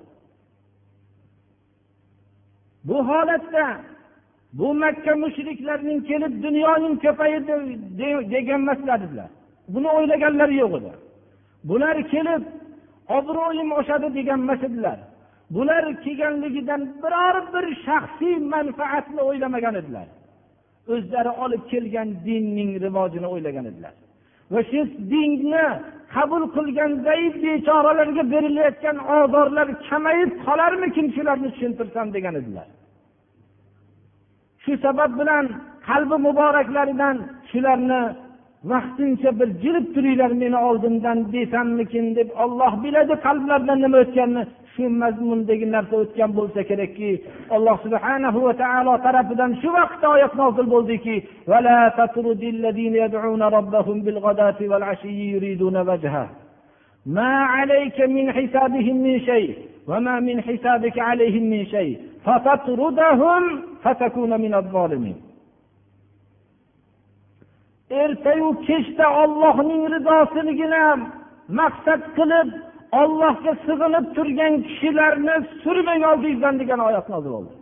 Bu 2.83 2.97
holatda 3.09 3.65
bu 4.53 4.73
makka 4.73 5.15
mushriklarining 5.15 5.99
kelib 6.09 6.33
dunyoning 6.43 6.95
ko'paydi 7.05 7.53
degan 8.33 8.61
emaslar 8.61 8.99
edilar 8.99 9.29
buni 9.73 9.89
o'ylaganlari 9.97 10.55
yo'q 10.63 10.73
edi. 10.79 10.91
Bular 11.69 11.97
kelib 12.13 12.43
obro'yim 13.17 13.69
oshadi 13.79 14.07
degan 14.17 14.39
emas 14.45 14.63
edilar 14.69 14.99
bular 15.49 16.03
kelganligidan 16.03 16.81
biror 17.03 17.35
bir 17.53 17.65
shaxsiy 17.85 18.35
manfaatni 18.53 19.21
o'ylamagan 19.21 19.75
edilar. 19.81 20.07
O'zlari 20.93 21.31
olib 21.43 21.63
kelgan 21.71 22.09
dinning 22.27 22.71
rivojini 22.85 23.27
o'ylagan 23.33 23.65
edilar. 23.71 23.93
Va 24.53 24.61
shu 24.69 24.81
dinni 25.13 25.65
qabul 26.15 26.43
qilgan 26.55 26.91
zaif 27.07 27.33
bechoralarga 27.45 28.23
berilayotgan 28.33 28.97
ozorlar 29.17 29.67
kamayib 29.89 30.31
qolarmikin 30.45 31.07
shularni 31.15 31.49
tushuntirsam 31.53 32.07
degan 32.15 32.35
edilar. 32.41 32.67
Shu 34.63 34.71
sabab 34.85 35.11
bilan 35.19 35.45
qalbi 35.89 36.17
muboraklaridan 36.27 37.15
shularni 37.51 38.01
vaqtincha 38.72 39.30
bir 39.38 39.48
jilib 39.62 39.86
turinglar 39.94 40.32
meni 40.42 40.58
oldimdan 40.68 41.18
desammikin 41.34 42.06
deb 42.18 42.28
olloh 42.44 42.72
biladi 42.84 43.14
qalblaridan 43.26 43.78
nima 43.84 43.96
o'tganini 44.04 44.42
shu 44.74 44.84
mazmundagi 45.02 45.66
narsa 45.74 45.94
o'tgan 46.02 46.30
bo'lsa 46.38 46.60
kerakki 46.70 47.10
alloh 47.56 47.76
subhana 47.84 48.28
va 48.46 48.52
taolo 48.62 48.94
tarafidan 49.06 49.50
shu 49.60 49.68
vaqtda 49.78 50.06
oyat 50.14 50.32
nozil 50.40 50.66
bo'ldiki 50.74 51.16
ما 57.06 57.32
عليك 57.54 58.00
من 58.00 58.32
حسابهم 58.32 58.96
من 58.96 59.20
شيء 59.20 59.54
وما 59.88 60.20
من 60.20 60.36
حسابك 60.40 60.98
عليهم 60.98 61.42
من 61.42 61.66
شيء 61.66 61.98
فتطردهم 62.24 63.42
فتكون 63.82 64.40
من 64.40 64.54
الظالمين 64.54 65.16
ertayu 67.89 68.49
kechda 68.67 69.05
ollohning 69.21 69.83
rizosinigina 69.93 70.83
maqsad 71.59 72.01
qilib 72.17 72.49
ollohga 73.01 73.53
sig'inib 73.65 74.05
turgan 74.15 74.53
kishilarni 74.67 75.35
surmang 75.63 76.01
oldingizdan 76.11 76.55
degan 76.61 76.79
oyat 76.87 77.07
nozil 77.13 77.31
bo'ldi. 77.35 77.53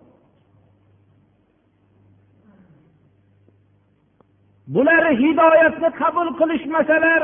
Bular 4.75 5.03
hidoyatni 5.21 5.89
qabul 6.01 6.29
qilishmasalar 6.39 7.21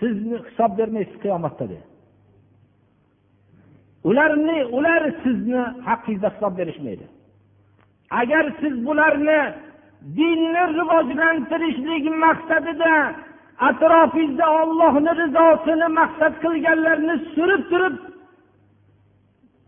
sizni 0.00 0.36
hisob 0.46 0.70
bermaysiz 0.78 1.16
qiyomatda 1.24 1.64
dedi 1.72 1.90
ularni 4.04 4.64
ular 4.76 5.02
sizni 5.22 5.62
haqqingizda 5.88 6.28
hisob 6.34 6.52
berishmaydi. 6.58 7.06
Agar 8.20 8.44
siz 8.60 8.74
bularni 8.86 9.40
dinni 10.18 10.62
rivojlantirishlik 10.78 12.04
maqsadida 12.24 12.92
atrofingizda 13.68 14.46
ollohni 14.60 15.12
rizosini 15.22 15.88
maqsad 16.00 16.32
qilganlarni 16.44 17.14
surib 17.34 17.62
turib 17.72 17.96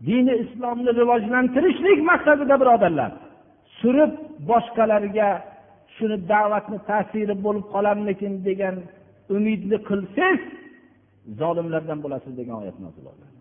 dini 0.07 0.33
islomni 0.43 0.91
rivojlantirishlik 0.99 1.99
maqsadida 2.11 2.55
birodarlar. 2.61 3.11
Surib 3.79 4.11
boshqalarga 4.49 5.29
shuni 5.95 6.17
da'vatni 6.31 6.79
ta'siri 6.89 7.35
bo'lib 7.45 7.65
qolarmikin 7.73 8.33
degan 8.47 8.75
umidni 9.35 9.77
qilsangiz 9.89 10.43
zolimlardan 11.41 11.99
bo'lasiz 12.03 12.33
degan 12.39 12.55
oyat 12.61 12.77
nozil 12.83 13.03
bo'ldi 13.07 13.32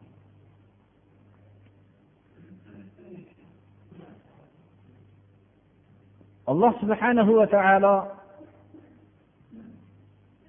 alloh 6.50 6.72
subhanahu 6.82 7.32
va 7.40 7.46
taolo 7.56 7.96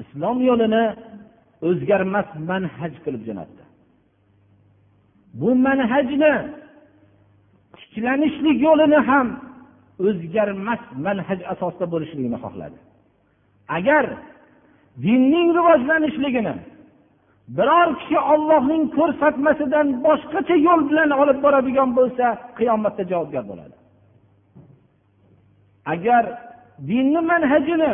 islom 0.01 0.37
yo'lini 0.49 0.85
o'zgarmas 1.67 2.27
manhaj 2.49 2.93
qilib 3.03 3.23
jo'natdi. 3.27 3.63
Bu 5.39 5.49
manhajni 5.67 6.33
tiklanishlik 7.79 8.57
yo'lini 8.67 8.99
ham 9.09 9.27
o'zgarmas 10.07 10.81
manhaj 11.05 11.39
asosida 11.53 11.85
bo'lishligini 11.93 12.37
xohladi. 12.43 12.77
Agar 13.77 14.05
dinning 15.05 15.47
rivojlanishligini 15.57 16.55
biror 17.57 17.89
kishi 17.99 18.19
ollohning 18.33 18.83
ko'rsatmasidan 18.97 19.87
boshqacha 20.05 20.55
yo'l 20.67 20.81
bilan 20.89 21.09
olib 21.21 21.37
boradigan 21.45 21.89
bo'lsa 21.97 22.25
qiyomatda 22.57 23.03
javobgar 23.11 23.43
bo'ladi. 23.51 23.75
Agar 25.85 26.23
dinni 26.89 27.21
manhajini 27.31 27.93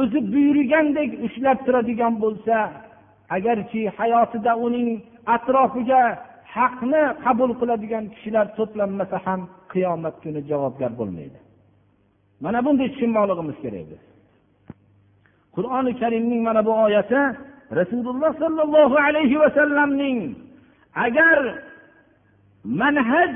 o'zi 0.00 0.18
buyurgandek 0.32 1.10
ushlab 1.26 1.58
turadigan 1.66 2.14
bo'lsa 2.22 2.56
agarki 3.36 3.82
hayotida 3.98 4.52
uning 4.66 4.88
atrofiga 5.34 6.02
haqni 6.56 7.02
qabul 7.24 7.50
qiladigan 7.60 8.04
kishilar 8.14 8.46
to'planmasa 8.58 9.16
ham 9.26 9.40
qiyomat 9.72 10.14
kuni 10.22 10.40
javobgar 10.50 10.92
bo'lmaydi. 11.00 11.38
Mana 12.44 12.58
bunday 12.66 12.88
tushunmoqligimiz 12.92 13.56
kerak 13.64 13.86
biz. 13.90 14.02
Qur'oni 15.56 15.92
karimning 16.00 16.42
mana 16.48 16.60
bu 16.68 16.72
oyati 16.86 17.20
rasululloh 17.78 18.32
sollallohu 18.42 18.96
alayhi 19.06 19.36
vasallamning 19.44 20.18
agar 21.06 21.38
manhaj 22.80 23.32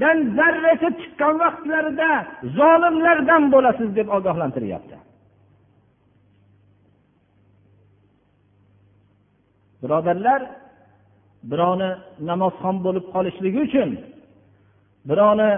dan 0.00 0.16
zarracha 0.36 0.90
chiqqan 1.00 1.34
vaqtlarida 1.42 2.10
zolimlardan 2.58 3.42
bo'lasiz 3.54 3.88
deb 3.98 4.08
ogohlantiryapti. 4.16 4.96
Birodarlar 9.82 10.40
birovni 11.50 11.90
namozxon 12.30 12.76
bo'lib 12.86 13.04
qolishligi 13.14 13.60
uchun 13.66 13.90
birovni 15.10 15.50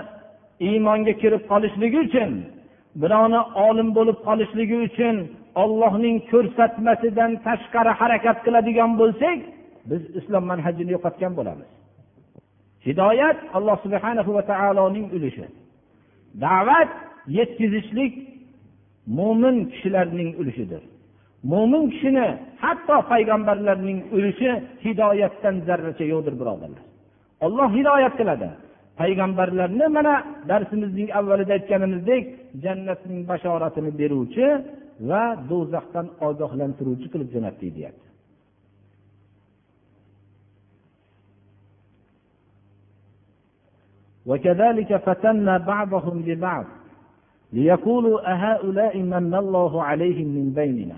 iymonga 0.69 1.15
kirib 1.23 1.43
qolishligi 1.53 1.99
uchun 2.07 2.31
birovni 3.03 3.41
olim 3.69 3.89
bo'lib 3.99 4.19
qolishligi 4.29 4.77
uchun 4.89 5.17
ollohning 5.63 6.17
ko'rsatmasidan 6.31 7.33
tashqari 7.47 7.93
harakat 8.01 8.39
qiladigan 8.45 8.91
bo'lsak 9.01 9.39
biz 9.91 10.03
islom 10.19 10.45
manhajini 10.51 10.91
yo'qotgan 10.97 11.33
bo'lamiz. 11.39 11.69
Hidoyat 12.87 13.39
alloh 13.57 13.77
subhana 13.85 14.23
va 14.37 14.43
taoloning 14.53 15.07
ulushi. 15.17 15.45
Da'vat 16.45 16.91
yetkazishlik 17.39 18.13
mo'min 19.19 19.57
kishilarning 19.73 20.31
ulushidir. 20.41 20.83
Mo'min 21.53 21.85
kishini 21.93 22.27
hatto 22.63 22.97
payg'ambarlarning 23.13 23.99
ulushi 24.17 24.51
hidoyatdan 24.85 25.57
zarracha 25.67 26.05
yo'qdir 26.13 26.35
birodarlar. 26.41 26.85
Olloh 27.47 27.69
hidoyat 27.79 28.15
qiladi. 28.21 28.49
Payg'ambarlarni 29.01 29.87
mana 29.97 30.15
darsimizning 30.51 31.09
avvalida 31.19 31.53
aytganimizdek 31.59 32.25
jannatning 32.65 33.21
bashoratini 33.31 33.91
beruvchi 34.01 34.47
va 35.11 35.25
do'zaxdan 35.51 36.07
ogohlantiruvchi 36.29 37.07
qilib 37.13 37.29
jo'natdik 37.35 37.71
deyapti. 37.77 38.12
وكذلك 44.30 44.98
فتنا 45.06 45.58
بعضهم 45.58 46.22
ببعض 46.28 46.66
ليقولوا 47.54 48.18
أهؤلاء 48.34 48.98
من 49.14 49.36
الله 49.36 49.84
عليهم 49.84 50.28
من 50.28 50.48
بيننا 50.60 50.96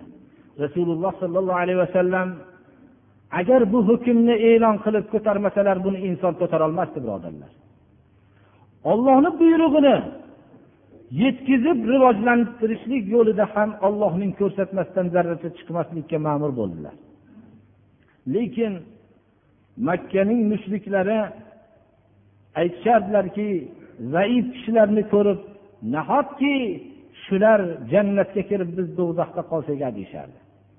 رسول 0.60 0.88
الله 0.92 1.14
صلى 1.22 1.40
الله 1.40 1.54
عليه 1.54 1.78
وسلم 1.84 2.28
agar 3.32 3.62
bu 3.74 3.80
hukmni 3.88 4.36
e'lon 4.50 4.76
qilib 4.86 5.06
ko'tarmasalar 5.14 5.78
buni 5.86 6.00
inson 6.10 6.34
ko'tarolmasdi 6.42 6.98
birodarlar 7.04 7.52
ollohni 8.92 9.30
buyrug'ini 9.40 9.96
yetkazib 11.24 11.80
rivojlantirishlik 11.94 13.04
yo'lida 13.16 13.46
ham 13.54 13.70
ollohning 13.88 14.32
ko'rsatmasidan 14.40 15.08
zarracha 15.16 15.50
chiqmaslikka 15.58 16.18
ma'mur 16.28 16.52
bo'ldilar 16.60 16.96
lekin 18.36 18.74
makkaning 19.90 20.42
mushriklari 20.52 21.20
aytishardilarki 22.61 23.49
zaif 24.15 24.45
kishilarni 24.55 25.03
ko'rib 25.13 25.41
nahotki 25.95 26.57
shular 27.25 27.61
jannatga 27.93 28.43
kirib 28.51 28.71
biz 28.79 28.89
do'zaxda 28.99 29.43
qolsak 29.53 29.81
deyishardi. 29.97 30.39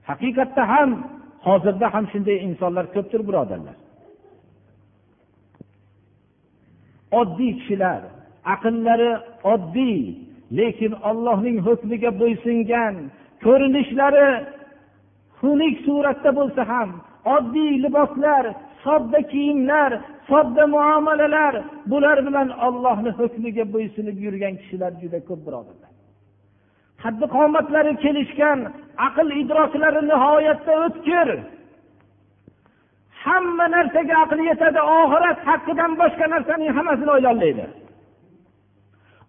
Haqiqatda 0.09 0.63
ham 0.73 0.89
hozirda 1.47 1.87
ham 1.93 2.05
shunday 2.11 2.37
insonlar 2.47 2.85
ko'pdir 2.95 3.21
birodarlar. 3.27 3.77
Oddiy 7.19 7.51
kishilar 7.59 8.01
aqllari 8.53 9.11
oddiy 9.53 9.99
lekin 10.57 10.93
ollohning 11.09 11.57
hukmiga 11.67 12.11
bo'ysungan 12.21 12.95
ko'rinishlari 13.45 14.29
xunuk 15.39 15.75
suratda 15.85 16.31
bo'lsa 16.39 16.61
ham 16.71 16.89
oddiy 17.35 17.73
liboslar 17.83 18.43
sodda 18.83 19.19
kiyimlar 19.31 19.91
sodda 20.29 20.63
muomalalar 20.75 21.53
bular 21.91 22.17
bilan 22.27 22.49
ollohni 22.67 23.11
hukmiga 23.19 23.65
bo'ysunib 23.73 24.17
yurgan 24.25 24.53
kishilar 24.61 24.91
juda 25.01 25.19
ko'p 25.27 25.41
birodarlar. 25.47 25.91
Qaddi 27.03 27.25
qomatlari 27.35 27.93
kelishgan 28.03 28.59
aql 29.07 29.27
idroklari 29.41 30.01
nihoyatda 30.11 30.73
o'tkir. 30.85 31.27
Hamma 33.23 33.65
narsaga 33.75 34.15
aqli 34.23 34.43
yetadi 34.51 34.81
oxirat 34.99 35.39
haqqidan 35.49 35.91
boshqa 36.01 36.25
narsaning 36.33 36.71
hammasini 36.77 37.11
o'ylayolmaydi 37.15 37.65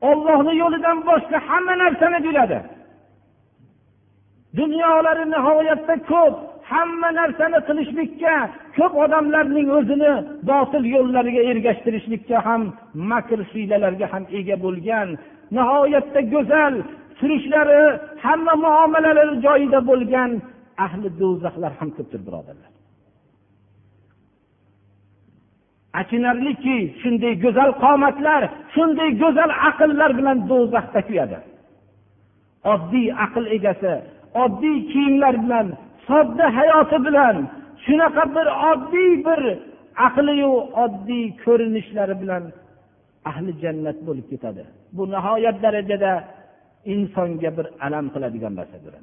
ollohni 0.01 0.53
yo'lidan 0.62 0.99
boshqa 1.09 1.38
hamma 1.49 1.74
narsani 1.82 2.18
biladi. 2.26 2.59
Dunyolari 4.57 5.24
nihoyatda 5.34 5.94
ko'p. 6.12 6.36
Hamma 6.70 7.08
narsani 7.18 7.58
qilishlikka 7.68 8.34
ko'p 8.76 8.92
odamlarning 9.04 9.68
o'zini 9.78 10.12
botil 10.50 10.84
yo'llariga 10.94 11.42
ergashtirishlikka 11.50 12.36
ham 12.46 12.62
makr 13.10 13.38
hiylalarga 13.50 14.06
ham 14.12 14.24
ega 14.38 14.56
bo'lgan 14.64 15.08
nihoyatda 15.56 16.20
go'zal 16.34 16.74
turishlari 17.18 17.82
hamma 18.24 18.54
muomalalari 18.64 19.34
joyida 19.46 19.80
bo'lgan 19.90 20.30
ahli 20.84 21.08
do'zaxlar 21.20 21.72
ham 21.78 21.88
ko'pdir 21.96 22.20
birodarlar. 22.26 22.72
Achinarliki 26.00 26.76
shunday 27.00 27.34
go'zal 27.44 27.70
qomatlar 27.84 28.42
shunday 28.74 29.10
go'zal 29.22 29.50
aqllar 29.68 30.10
bilan 30.18 30.38
do'zaxda 30.50 31.00
kuyadi. 31.08 31.38
Oddiy 32.72 33.08
aql 33.24 33.44
egasi 33.56 33.94
oddiy 34.44 34.78
kiyimlar 34.92 35.34
bilan 35.44 35.66
sodda 36.09 36.46
hayoti 36.59 36.98
bilan 37.07 37.36
shunaqa 37.84 38.24
bir 38.36 38.46
oddiy 38.70 39.12
bir 39.26 39.40
aqliyu 40.07 40.52
oddiy 40.84 41.26
ko'rinishlari 41.44 42.14
bilan 42.22 42.44
ahli 43.30 43.52
jannat 43.62 43.98
bo'lib 44.07 44.26
ketadi. 44.32 44.62
Bu 44.96 45.02
nihoyat 45.14 45.57
darajada 45.64 46.12
insonga 46.94 47.50
bir 47.59 47.66
alam 47.86 48.07
qiladigan 48.14 48.54
narsadir. 48.61 48.94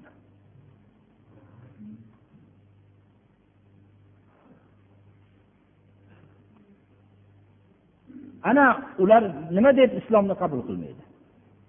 Ana 8.49 8.65
ular 9.03 9.23
nima 9.55 9.71
deb 9.79 9.91
islomni 10.01 10.35
qabul 10.41 10.61
qilmaydi? 10.67 11.03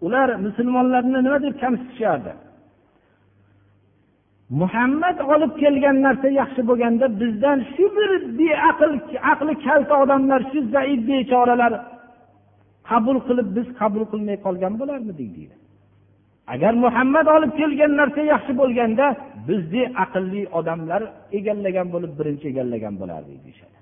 Ular 0.07 0.29
musulmonlarni 0.47 1.19
nima 1.27 1.39
deb 1.45 1.55
kamsitishardi 1.63 2.33
muhammad 4.61 5.19
olib 5.35 5.53
kelgan 5.63 5.97
narsa 6.07 6.29
yaxshi 6.41 6.61
bo'lganda 6.69 7.07
bizdan 7.21 7.59
shu 7.75 7.85
bir 7.97 8.11
beaql 8.39 8.93
aqli 9.33 9.53
kalta 9.67 9.95
odamlar 10.03 10.41
shu 10.51 10.59
zaif 10.75 11.01
bechoralar 11.11 11.73
qabul 12.91 13.19
qilib 13.27 13.49
biz 13.57 13.67
qabul 13.81 14.05
qilmay 14.13 14.37
qolgan 14.47 14.73
bo'larmidik 14.81 15.31
deydi. 15.37 15.57
Agar 16.55 16.73
muhammad 16.85 17.27
olib 17.37 17.53
kelgan 17.61 17.93
narsa 18.01 18.23
yaxshi 18.33 18.53
bo'lganda 18.61 19.07
bizdek 19.49 19.89
aqlli 20.05 20.43
odamlar 20.59 21.03
egallagan 21.39 21.89
bo'lib 21.95 22.13
birinchi 22.19 22.47
egallagan 22.53 22.95
bo'lardik 23.01 23.39
deyishadi 23.45 23.79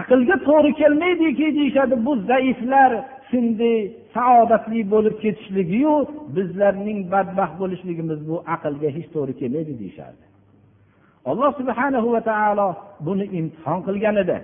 aqlga 0.00 0.36
to'g'ri 0.48 0.72
kelmaydiki 0.80 1.46
deyishadi 1.58 1.94
bu 2.06 2.12
zaiflar 2.30 2.90
shunday 3.30 3.78
saodatli 4.14 4.80
bo'lib 4.92 5.14
ketishligiyu 5.22 5.94
bizlarning 6.36 6.98
badbaxt 7.12 7.54
bo'lishligimiz 7.62 8.20
bu 8.28 8.36
aqlga 8.54 8.88
hech 8.96 9.08
to'g'ri 9.14 9.32
kelmaydi 9.40 9.72
deyishardi. 9.80 10.24
Alloh 11.30 11.50
subhana 11.60 11.98
va 12.14 12.20
taolo 12.30 12.68
buni 13.06 13.26
imtihon 13.38 13.80
qilgan 13.86 14.16
edi. 14.24 14.38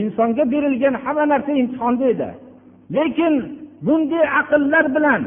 Insonga 0.00 0.44
berilgan 0.54 0.94
hamma 1.04 1.24
narsa 1.32 1.52
imtihonda 1.62 2.06
edi 2.14 2.30
lekin 2.96 3.34
bunday 3.86 4.26
aqllar 4.40 4.86
bilan 4.96 5.22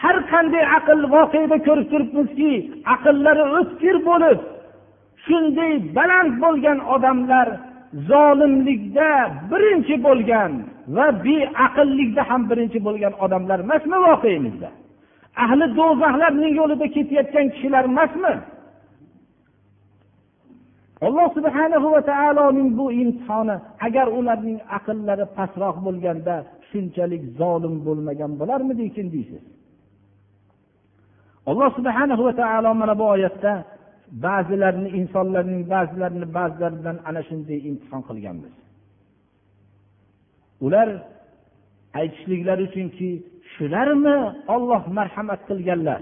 har 0.00 0.16
qanday 0.32 0.64
aql 0.78 1.00
voqeda 1.14 1.56
ko'rib 1.66 1.86
turibmizki 1.92 2.52
aqllari 2.94 3.44
o'tkir 3.58 3.96
bo'lib 4.08 4.38
shunday 5.24 5.72
baland 5.96 6.32
bo'lgan 6.42 6.78
odamlar 6.94 7.48
zolimlikda 8.08 9.10
birinchi 9.50 9.96
bo'lgan 10.06 10.52
va 10.96 11.06
beaqllikda 11.24 12.22
ham 12.30 12.42
birinchi 12.50 12.78
bo'lgan 12.86 13.12
odamlar 13.24 13.58
emasmi 13.66 13.98
voqemizda 14.06 14.70
ahli 15.44 15.64
do'zaxlarning 15.78 16.52
yo'lida 16.60 16.86
ketayotgan 16.96 17.46
kishilar 17.54 17.84
emasmi? 17.92 18.34
Alloh 21.06 21.28
subhanahu 21.36 21.86
va 21.94 22.02
taoloning 22.10 22.68
bu 22.78 22.86
imtihoni 23.02 23.56
agar 23.86 24.06
ularning 24.18 24.58
aqllari 24.78 25.24
pastroq 25.36 25.76
bo'lganda 25.86 26.34
shunchalik 26.68 27.22
zolim 27.40 27.74
bo'lmagan 27.86 28.32
bo'larmidikin 28.40 29.06
deysiz? 29.14 29.42
Alloh 31.50 31.70
subhanahu 31.78 32.22
va 32.28 32.32
taolo 32.40 32.70
mana 32.80 32.94
bu 33.00 33.04
oyatda 33.14 33.52
ba'zilarini 34.24 34.88
insonlarning 35.00 35.62
ba'zilarini 35.74 36.26
ba'zilari 36.38 36.76
bilan 36.80 36.98
ana 37.08 37.22
shunday 37.28 37.58
imtihon 37.70 38.02
qilganmiz. 38.08 38.54
Ular 40.66 40.88
aytishliklari 42.00 42.62
uchunki 42.68 43.08
shularmi 43.54 44.16
olloh 44.54 44.82
marhamat 44.98 45.40
qilganlar. 45.48 46.00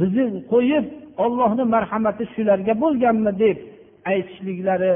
Bizni 0.00 0.26
qo'yib 0.52 0.86
ollohni 1.24 1.64
marhamati 1.74 2.24
shularga 2.34 2.74
bo'lganmi 2.84 3.32
deb 3.44 3.56
aytishliklari 4.12 4.92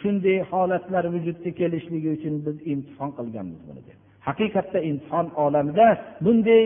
shunday 0.00 0.38
holatlar 0.50 1.04
vujudga 1.14 1.50
kelishligi 1.60 2.08
uchun 2.16 2.34
biz 2.46 2.56
imtihon 2.72 3.10
qilganmiz 3.18 3.60
buni 3.68 3.82
deb. 3.88 3.98
Haqiqatda 4.28 4.78
imtihon 4.90 5.26
olamida 5.44 5.86
bunday 6.24 6.62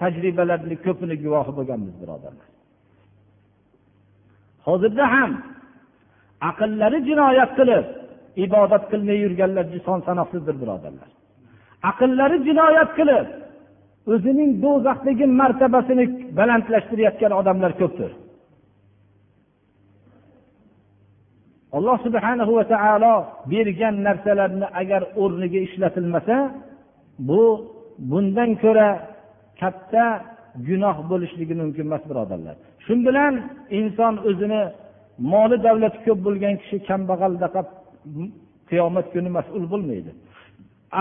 tajribalarni 0.00 0.76
ko'pini 0.86 1.16
guvohi 1.24 1.52
bo'lganmiz 1.58 1.94
birodarlar. 2.02 2.49
Hozirda 4.66 5.04
ham 5.14 5.30
aqllari 6.50 6.98
jinoyat 7.08 7.50
qilib 7.58 7.84
ibodat 8.44 8.84
qilmay 8.92 9.18
yurganlar 9.24 9.66
son 9.86 9.98
sanoqsizdir 10.08 10.56
birodarlar. 10.62 11.10
Aqllari 11.90 12.36
jinoyat 12.48 12.90
qilib 12.98 13.26
o'zining 14.12 14.50
do'zaxdagi 14.64 15.26
martabasini 15.40 16.04
balandlashtirayotgan 16.38 17.32
odamlar 17.40 17.72
ko'pdir. 17.80 18.12
Alloh 21.76 21.96
subhana 22.06 22.44
va 22.58 22.64
taolo 22.74 23.14
bergan 23.52 23.94
narsalarni 24.06 24.66
agar 24.80 25.02
o'rniga 25.22 25.60
ishlatilmasa 25.66 26.36
bu 27.28 27.42
bundan 28.10 28.50
ko'ra 28.62 28.88
katta 29.60 30.04
gunoh 30.68 30.96
bo'lishligi 31.10 31.54
mumkin 31.62 31.84
emas 31.88 32.02
birodarlar. 32.10 32.56
Shu 32.84 32.94
bilan 33.06 33.34
inson 33.78 34.14
o'zini 34.28 34.62
moli 35.32 35.56
davlati 35.66 35.98
ko'p 36.06 36.18
bo'lgan 36.26 36.54
kishi 36.62 36.76
kambag'aldaqa 36.88 37.60
qiyomat 38.70 39.06
kuni 39.14 39.30
mas'ul 39.38 39.64
bo'lmaydi. 39.72 40.10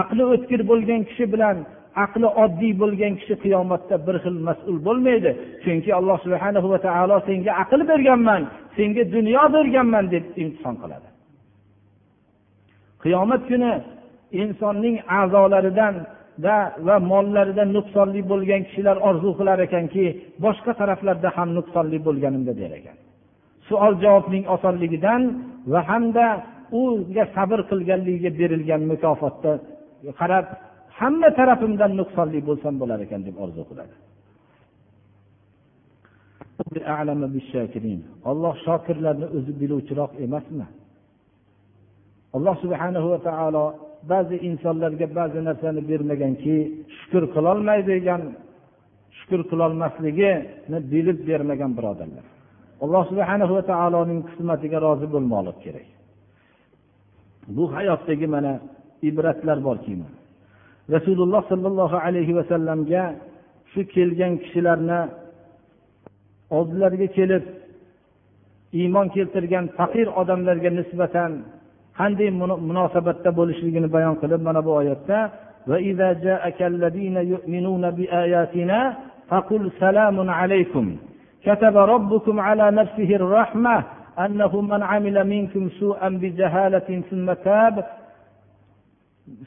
Aqli 0.01 0.23
o'tkir 0.34 0.61
bo'lgan 0.71 1.01
kishi 1.09 1.25
bilan 1.34 1.57
aqli 2.05 2.27
oddiy 2.43 2.73
bo'lgan 2.82 3.13
kishi 3.19 3.36
qiyomatda 3.43 3.95
bir 4.07 4.15
xil 4.23 4.38
mas'ul 4.49 4.77
bo'lmaydi. 4.88 5.32
Chunki 5.63 5.91
alloh 5.99 6.17
subhana 6.25 6.59
va 6.71 6.80
taolo 6.88 7.17
senga 7.27 7.51
aql 7.63 7.82
berganman 7.91 8.41
senga 8.77 9.03
dunyo 9.15 9.43
berganman 9.55 10.05
deb 10.13 10.25
imtihon 10.43 10.75
qiladi. 10.82 11.07
Qiyomat 13.03 13.41
kuni 13.49 13.71
insonning 14.41 14.95
a'zolaridan 15.19 15.95
va 16.45 16.57
va 16.87 16.95
mollarida 17.11 17.63
nuqsonli 17.75 18.21
bo'lgan 18.31 18.61
kishilar 18.67 18.97
orzu 19.09 19.29
qilar 19.39 19.57
ekanki 19.67 20.05
boshqa 20.45 20.71
taraflarda 20.81 21.29
ham 21.37 21.49
nuqsonli 21.57 21.97
bo'lganimda 22.07 22.53
der 22.61 22.71
ekan. 22.79 22.97
Savol 23.67 23.93
javobning 24.03 24.45
osonligidan 24.55 25.21
va 25.71 25.79
hamda 25.89 26.25
unga 26.81 27.23
sabr 27.35 27.59
qilganligiga 27.69 28.31
berilgan 28.39 28.81
mukofotga 28.91 29.51
qarab 30.19 30.45
hamma 30.99 31.29
tarafimdan 31.39 31.91
nuqsonli 31.99 32.39
bo'lsam 32.49 32.73
bo'lar 32.81 32.99
ekan 33.05 33.21
deb 33.27 33.35
orzu 33.45 33.63
qiladi. 33.69 33.95
Olloh 38.29 38.55
shokirlarni 38.65 39.27
o'zi 39.37 39.51
biluvchiroq 39.61 40.11
emasmi? 40.25 40.67
Alloh 42.35 42.55
subhanahu 42.63 43.07
va 43.13 43.19
taolo 43.29 43.65
ba'zi 44.12 44.36
insonlarga 44.50 45.08
ba'zi 45.20 45.39
narsani 45.50 45.82
bermaganki 45.91 46.56
shukur 46.97 47.24
qilolmaydigan 47.36 48.22
shukur 49.20 49.41
qilolmasligini 49.52 50.80
bilib 50.91 51.20
bermagan 51.30 51.72
birodarlar. 51.78 52.26
Alloh 52.84 53.04
subhana 53.12 53.45
va 53.56 53.62
taoloning 53.72 54.22
qismatiga 54.30 54.78
rozi 54.86 55.08
bo'lmoqlik 55.14 55.58
kerak. 55.66 55.88
Bu 57.56 57.64
hayotdagi 57.76 58.28
mana 58.36 58.54
ibratlar 59.10 59.58
borki 59.68 59.93
rasululloh 60.95 61.41
sollallohu 61.52 61.97
alayhi 62.06 62.34
vasallamga 62.39 63.04
shu 63.72 63.82
kelgan 63.93 64.34
kishilarni 64.43 65.02
oldilariga 66.58 67.08
kelib 67.18 67.43
iymon 68.80 69.08
keltirgan 69.16 69.66
faqir 69.78 70.08
odamlarga 70.22 70.70
nisbatan 70.80 71.32
qanday 71.99 72.28
munosabatda 72.68 73.30
bo'lishligini 73.38 73.88
bayon 73.97 74.14
qilib 74.22 74.40
mana 74.49 74.61
bu 74.66 74.70
oyatda 74.80 75.18
فقل 79.30 79.62
سلام 79.80 80.30
عليكم 80.30 80.97
كتب 81.45 81.76
ربكم 81.76 82.40
على 82.40 82.70
نفسه 82.70 83.16
الرحمة 83.16 83.84
أنه 84.18 84.61
من 84.61 84.82
عمل 84.82 85.26
منكم 85.28 85.68
سوءا 85.68 86.09
بجهالة 86.09 87.03
ثم 87.11 87.32
تاب 87.32 87.84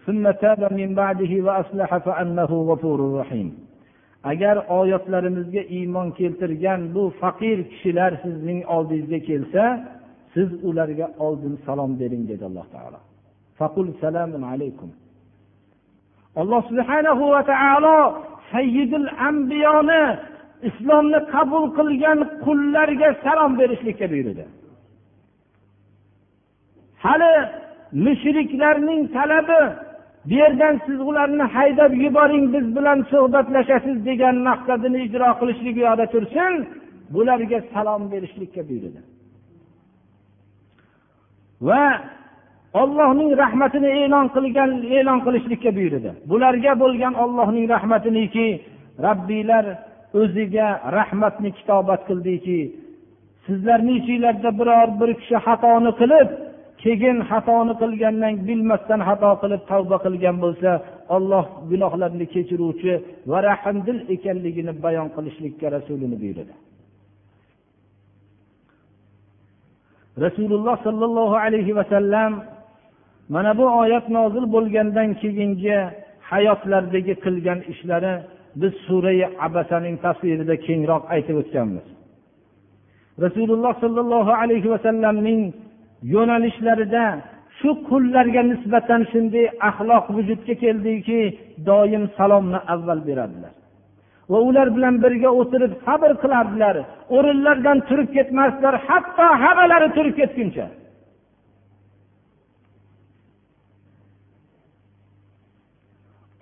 ثم 0.05 0.31
تاب 0.31 0.73
من 0.73 0.95
بعده 0.95 1.41
وأصلح 1.45 1.97
فأنه 1.97 2.51
غفور 2.69 3.19
رحيم 3.19 3.67
agar 4.23 4.57
oyatlarimizga 4.69 5.61
iymon 5.77 6.11
keltirgan 6.11 6.81
bu 6.95 7.03
faqir 7.21 7.57
kishilar 7.71 8.11
sizning 8.23 8.59
oldingizga 8.75 9.19
kelsa 9.29 9.63
siz 10.34 10.50
ularga 10.68 11.06
oldin 11.26 11.54
salom 11.66 11.92
bering 12.00 12.24
dedi 12.30 12.44
alloh 12.50 12.66
taolo. 12.74 13.00
Faqul 13.58 13.86
salamun 14.02 14.42
alaykum. 14.52 14.90
Alloh 16.40 16.62
subhanahu 16.70 17.24
va 17.34 17.42
taolo 17.52 17.98
sayyidul 18.52 19.08
ambiyoni 19.28 20.02
islomni 20.68 21.20
qabul 21.34 21.64
qilgan 21.78 22.18
qullarga 22.44 23.08
salom 23.24 23.52
berishlikka 23.60 24.06
buyurdi. 24.12 24.44
Hali 27.04 27.34
mushriklarning 28.04 29.02
talabi 29.16 29.62
bu 30.28 30.34
yerdan 30.40 30.74
siz 30.86 31.00
ularni 31.00 31.44
haydab 31.56 31.92
yuboring 32.04 32.46
biz 32.54 32.66
bilan 32.76 32.98
suhbatlashasiz 33.12 33.96
degan 34.08 34.36
maqsadini 34.48 34.98
ijro 35.06 35.30
qilishlik 35.40 35.76
u 35.80 35.82
yoqda 35.86 36.06
tursin 36.14 36.52
bularga 37.14 37.58
salom 37.72 38.02
berishlikka 38.12 38.62
buyurdi. 38.68 39.00
Va 41.68 41.84
ollohning 42.82 43.30
rahmatini 43.42 43.90
e'lon 44.02 44.26
qilgan 44.36 44.70
e'lon 44.98 45.18
qilishlikka 45.26 45.70
buyurdi. 45.78 46.10
Bularga 46.30 46.72
bo'lgan 46.82 47.14
ollohning 47.24 47.66
rahmatiniki 47.74 48.46
rabbiylar 49.06 49.64
o'ziga 50.20 50.68
rahmatni 50.98 51.50
kitobat 51.58 52.00
qildiki. 52.08 52.60
Sizlarni 53.46 53.92
ichinglarda 54.00 54.50
biror 54.60 54.88
bir 55.00 55.10
kishi 55.20 55.36
xatoni 55.46 55.92
qilib 56.00 56.28
keyin 56.82 57.18
xatoni 57.30 57.74
qilgandan 57.82 58.34
bilmasdan 58.48 59.00
xato 59.08 59.30
qilib 59.42 59.62
tavba 59.70 59.96
qilgan 60.04 60.36
bo'lsa 60.44 60.70
olloh 61.16 61.44
gunohlarni 61.70 62.26
kechiruvchi 62.34 62.92
va 63.30 63.38
rahmdil 63.50 63.98
ekanligini 64.14 64.72
bayon 64.84 65.08
qilishlikka 65.16 65.66
rasulini 65.76 66.16
buyurdi. 66.22 66.54
Rasululloh 70.18 70.76
sollallohu 70.82 71.36
alayhi 71.36 71.76
vasallam 71.76 72.44
mana 73.28 73.58
bu 73.58 73.66
oyat 73.82 74.08
nozil 74.08 74.44
bo'lgandan 74.54 75.08
keyingi 75.20 75.78
hayotlaridagi 76.30 77.14
qilgan 77.24 77.60
ishlari 77.72 78.14
biz 78.60 78.72
surai 78.86 79.20
abasaning 79.46 79.96
tafsirida 80.04 80.54
kengroq 80.66 81.02
aytib 81.14 81.36
o'tganmiz. 81.42 81.86
Rasululloh 83.24 83.74
sollallohu 83.84 84.32
alayhi 84.42 84.68
vasallamning 84.74 85.40
yo'nalishlarida 86.14 87.04
shu 87.58 87.70
qullarga 87.88 88.42
nisbatan 88.52 89.02
shunday 89.12 89.46
axloq 89.68 90.04
vujudga 90.16 90.54
keldiki 90.62 91.20
doim 91.68 92.04
salomni 92.16 92.60
avval 92.74 93.00
beradilar. 93.08 93.52
Va 94.32 94.38
ular 94.48 94.68
bilan 94.76 94.94
birga 95.04 95.30
o'tirib 95.40 95.72
sabr 95.86 96.10
qilardilar. 96.22 96.76
O'rinlaridan 97.16 97.78
turib 97.88 98.08
ketmasdilar 98.16 98.74
hatto 98.88 99.26
hammalari 99.42 99.88
turib 99.96 100.14
ketguncha. 100.20 100.66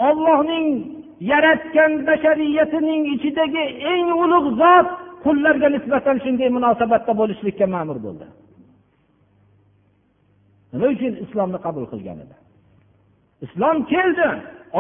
Ollohning 0.09 0.67
yaratgan 1.33 1.93
bashariyatining 2.09 3.03
ichidagi 3.15 3.65
eng 3.93 4.09
ulug' 4.25 4.51
zot 4.63 4.89
qullarga 5.25 5.69
nisbatan 5.77 6.17
shunday 6.25 6.49
munosabatda 6.57 7.13
bo'lishlikka 7.21 7.67
ma'mur 7.75 7.99
bo'ldi. 8.07 8.27
Nima 10.73 10.87
uchun 10.95 11.15
islomni 11.25 11.59
qabul 11.67 11.85
qilgan 11.93 12.19
edi? 12.25 12.37
Islom 13.47 13.77
keldi 13.93 14.29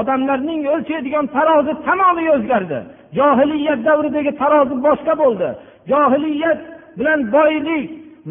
odamlarning 0.00 0.60
o'lchaydigan 0.74 1.26
tarozi 1.36 1.72
tamomiy 1.86 2.28
o'zgardi 2.36 2.80
johiliyat 3.18 3.80
davridagi 3.88 4.32
tarozi 4.42 4.74
boshqa 4.86 5.14
bo'ldi. 5.22 5.48
Johiliyat 5.92 6.60
bilan 6.98 7.20
boylik 7.36 7.84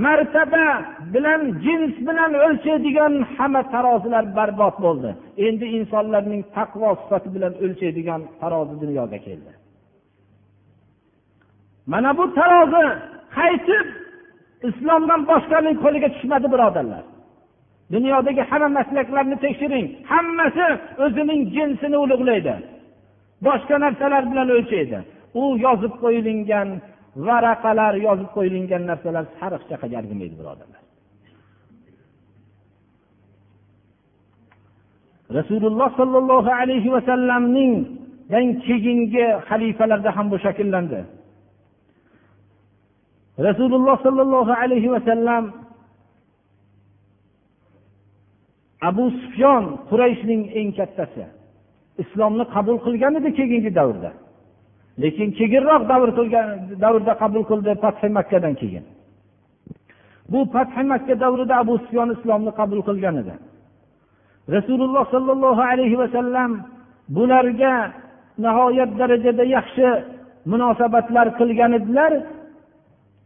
martaba 0.05 0.67
bilan 1.13 1.41
jins 1.63 1.93
bilan 2.07 2.31
o'lchaydigan 2.45 3.13
hamma 3.35 3.61
tarozilar 3.73 4.25
barbod 4.37 4.75
bo'ldi. 4.85 5.09
Endi 5.47 5.65
insonlarning 5.77 6.41
taqvo 6.57 6.89
sifati 7.01 7.29
bilan 7.35 7.53
o'lchaydigan 7.63 8.21
tarozi 8.41 8.75
dunyoga 8.83 9.17
keldi. 9.27 9.51
Mana 11.91 12.09
bu 12.17 12.25
tarozi 12.39 12.85
qaytib 13.37 13.85
islomdan 14.69 15.21
boshqaning 15.31 15.75
qo'liga 15.83 16.09
tushmadi 16.15 16.47
birodarlar. 16.53 17.03
Dunyodagi 17.95 18.41
hamma 18.49 18.69
maslaklarni 18.79 19.37
tekshiring. 19.45 19.85
Hammasi 20.11 20.67
o'zining 21.03 21.41
jinsini 21.55 21.97
ulug'laydi. 22.03 22.55
Boshqa 23.45 23.75
narsalar 23.85 24.23
bilan 24.31 24.47
o'lchaydi. 24.57 24.99
U 25.41 25.43
yozib 25.65 25.93
qo'yilgan 26.03 26.69
varaqalar 27.27 27.93
yozib 28.07 28.29
qo'yilgan 28.37 28.83
narsalar 28.91 29.25
sariq 29.39 29.63
chaqaga 29.69 29.95
arzimaydi 30.01 30.35
birodarlar. 30.39 30.81
Rasululloh 35.37 35.89
sollallohu 35.99 36.51
alayhi 36.61 36.89
vasallamning 36.95 37.73
keyingi 38.65 39.25
xalifalarda 39.47 40.09
ham 40.17 40.25
bu 40.31 40.37
shakllandi. 40.45 41.01
Rasululloh 43.47 43.97
sollallohu 44.05 44.53
alayhi 44.63 44.89
vasallam 44.95 45.43
abu 48.89 49.05
sufyon 49.21 49.63
qurayshning 49.89 50.41
eng 50.59 50.69
kattasi. 50.79 51.25
Islomni 52.03 52.45
qabul 52.55 52.77
qilgan 52.85 53.13
edi 53.19 53.29
keyingi 53.39 53.71
davrda. 53.79 54.11
Lekin 55.01 55.29
keyinroq 55.39 55.83
davr 55.91 56.09
qilgan 56.19 56.47
davrda 56.83 57.13
qabul 57.21 57.43
qildi 57.51 57.71
fathi 57.83 58.07
makkadan 58.17 58.53
keyin. 58.61 58.85
Bu 60.31 60.39
fathi 60.53 60.83
makka 60.91 61.13
davrida 61.23 61.55
abu 61.63 61.73
sufyon 61.83 62.09
islomni 62.15 62.51
qabul 62.59 62.81
qilgan 62.89 63.15
edi. 63.21 63.35
Rasululloh 64.55 65.05
sollallohu 65.13 65.61
alayhi 65.71 65.97
vasallam 66.03 66.51
bularga 67.15 67.73
nihoyat 68.43 68.91
darajada 68.99 69.43
yaxshi 69.57 69.87
munosabatlar 70.51 71.27
qilgan 71.39 71.71
edilar. 71.79 72.11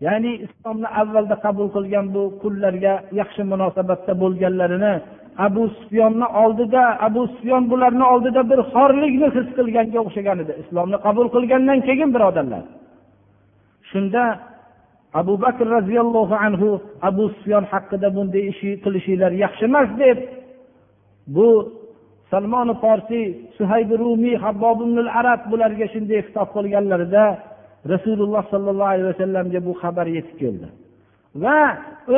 Ya'ni 0.06 0.32
islomni 0.46 0.88
avvalda 1.02 1.36
qabul 1.46 1.68
qilgan 1.76 2.06
bu 2.16 2.24
qullarga 2.44 2.94
yaxshi 3.20 3.42
munosabatda 3.52 4.14
bo'lganlarini 4.22 4.94
abu 5.38 5.64
sufyonni 5.80 6.26
oldida 6.44 6.84
abu 7.08 7.28
sufyon 7.28 7.64
bularni 7.72 8.06
oldida 8.14 8.42
bir 8.52 8.60
xorlikni 8.74 9.28
his 9.36 9.48
qilganga 9.58 10.00
o'xshagan 10.06 10.38
edi. 10.44 10.54
Islomni 10.64 10.98
qabul 11.06 11.28
qilgandan 11.36 11.80
keyin 11.88 12.10
birodarlar 12.16 12.64
shunda 13.92 14.24
abu 15.14 15.34
bakr 15.42 15.66
roziyallohu 15.78 16.36
anhu 16.46 16.70
abu 17.10 17.24
sufyon 17.36 17.64
haqida 17.72 18.08
bunday 18.16 18.44
ish 18.52 18.62
qilishinglar 18.84 19.32
yaxshi 19.44 19.64
emas 19.70 19.90
deb 20.04 20.18
bu 21.36 21.48
salmoni 22.32 22.74
forsiy 22.84 23.26
suhaybi 23.58 23.96
rumiy 24.04 24.36
habbob 24.44 24.80
arab 25.20 25.42
bularga 25.52 25.86
shunday 25.94 26.20
xitob 26.28 26.50
qilganlarida 26.56 27.26
rasululloh 27.94 28.44
sollallohu 28.54 28.92
alayhi 28.94 29.10
vasallamga 29.14 29.60
bu 29.68 29.74
xabar 29.82 30.08
yetib 30.18 30.36
keldi. 30.42 30.68
Va 31.42 31.60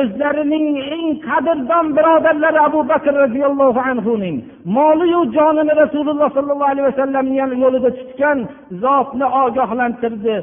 o'zlarining 0.00 0.66
eng 0.96 1.08
qadrdon 1.28 1.86
birodarlari 1.96 2.60
abu 2.68 2.80
bakr 2.92 3.12
roziyallohu 3.24 3.80
anhuning 3.90 4.36
moliyu 4.78 5.20
jonini 5.36 5.72
rasululloh 5.82 6.28
sollallohu 6.36 6.70
alayhi 6.72 6.88
vasallamni 6.90 7.36
yo'lida 7.64 7.90
tutgan 7.98 8.38
zotni 8.84 9.26
ogohlantirdi. 9.42 10.36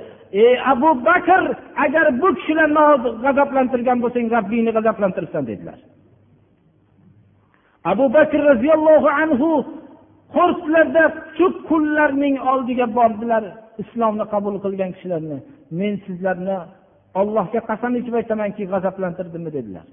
Ey 0.43 0.55
abu 0.74 0.89
bakr 1.07 1.41
agar 1.86 2.05
bu 2.21 2.28
kishilarni 2.38 2.84
g'azablantirgan 3.24 3.97
bo'lsang 4.03 4.26
robbingni 4.36 4.71
g'azablantiribsan 4.78 5.43
dedilar. 5.49 5.80
Abu 7.91 8.05
bakr 8.17 8.39
roziyallohu 8.51 9.09
anhu 9.21 9.49
qo'rqdilarda 10.36 11.03
shu 11.38 11.45
qullarning 11.69 12.36
oldiga 12.51 12.86
bordilar 12.97 13.43
islomni 13.84 14.26
qabul 14.34 14.55
qilgan 14.63 14.91
kishilarni. 14.95 15.38
Men 15.80 15.93
sizlarni 16.05 16.57
ollohga 17.22 17.59
qasam 17.70 17.93
ichib 17.99 18.16
aytamanki 18.20 18.64
g'azablantirdimmi 18.74 19.51
dedilar. 19.57 19.86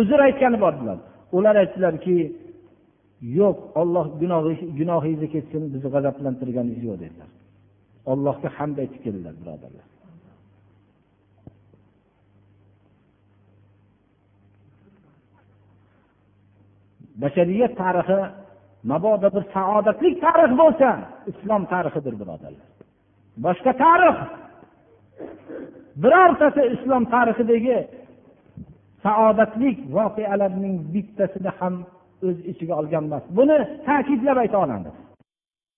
Uzr 0.00 0.18
aytgani 0.28 0.58
bordilar 0.64 0.98
ular 1.36 1.56
aytdilarki 1.62 2.16
yo'q 3.38 3.58
olloh 3.80 4.06
gunohingizni 4.78 5.28
ketsin 5.34 5.62
bizni 5.72 5.88
g'azablantirganingiz 5.94 6.82
yo'q 6.88 6.98
dedilar. 7.04 7.30
Ollohga 8.12 8.48
hamd 8.58 8.76
aytib 8.82 9.00
keldilar 9.04 9.34
birodarlar. 9.40 9.86
Bashariyat 17.22 17.72
tarixi 17.82 18.18
mabodo 18.90 19.28
bir 19.36 19.44
saodatli 19.54 20.08
tarix 20.24 20.52
bo'lsa 20.62 20.88
islom 21.30 21.62
tarixidir 21.72 22.14
birodarlar. 22.20 22.68
Boshqa 23.44 23.72
tarix. 23.84 24.16
Birortasi 26.02 26.62
islom 26.74 27.04
tarixidagi 27.14 27.78
saodatlik 29.04 29.78
voqealarning 29.96 30.76
bittasini 30.94 31.50
ham 31.58 31.74
o'z 32.26 32.38
ichiga 32.50 32.74
olgan 32.80 33.04
emas. 33.08 33.24
Buni 33.38 33.58
ta'kidlab 33.86 34.36
ayta 34.44 34.58
olamiz. 34.64 34.94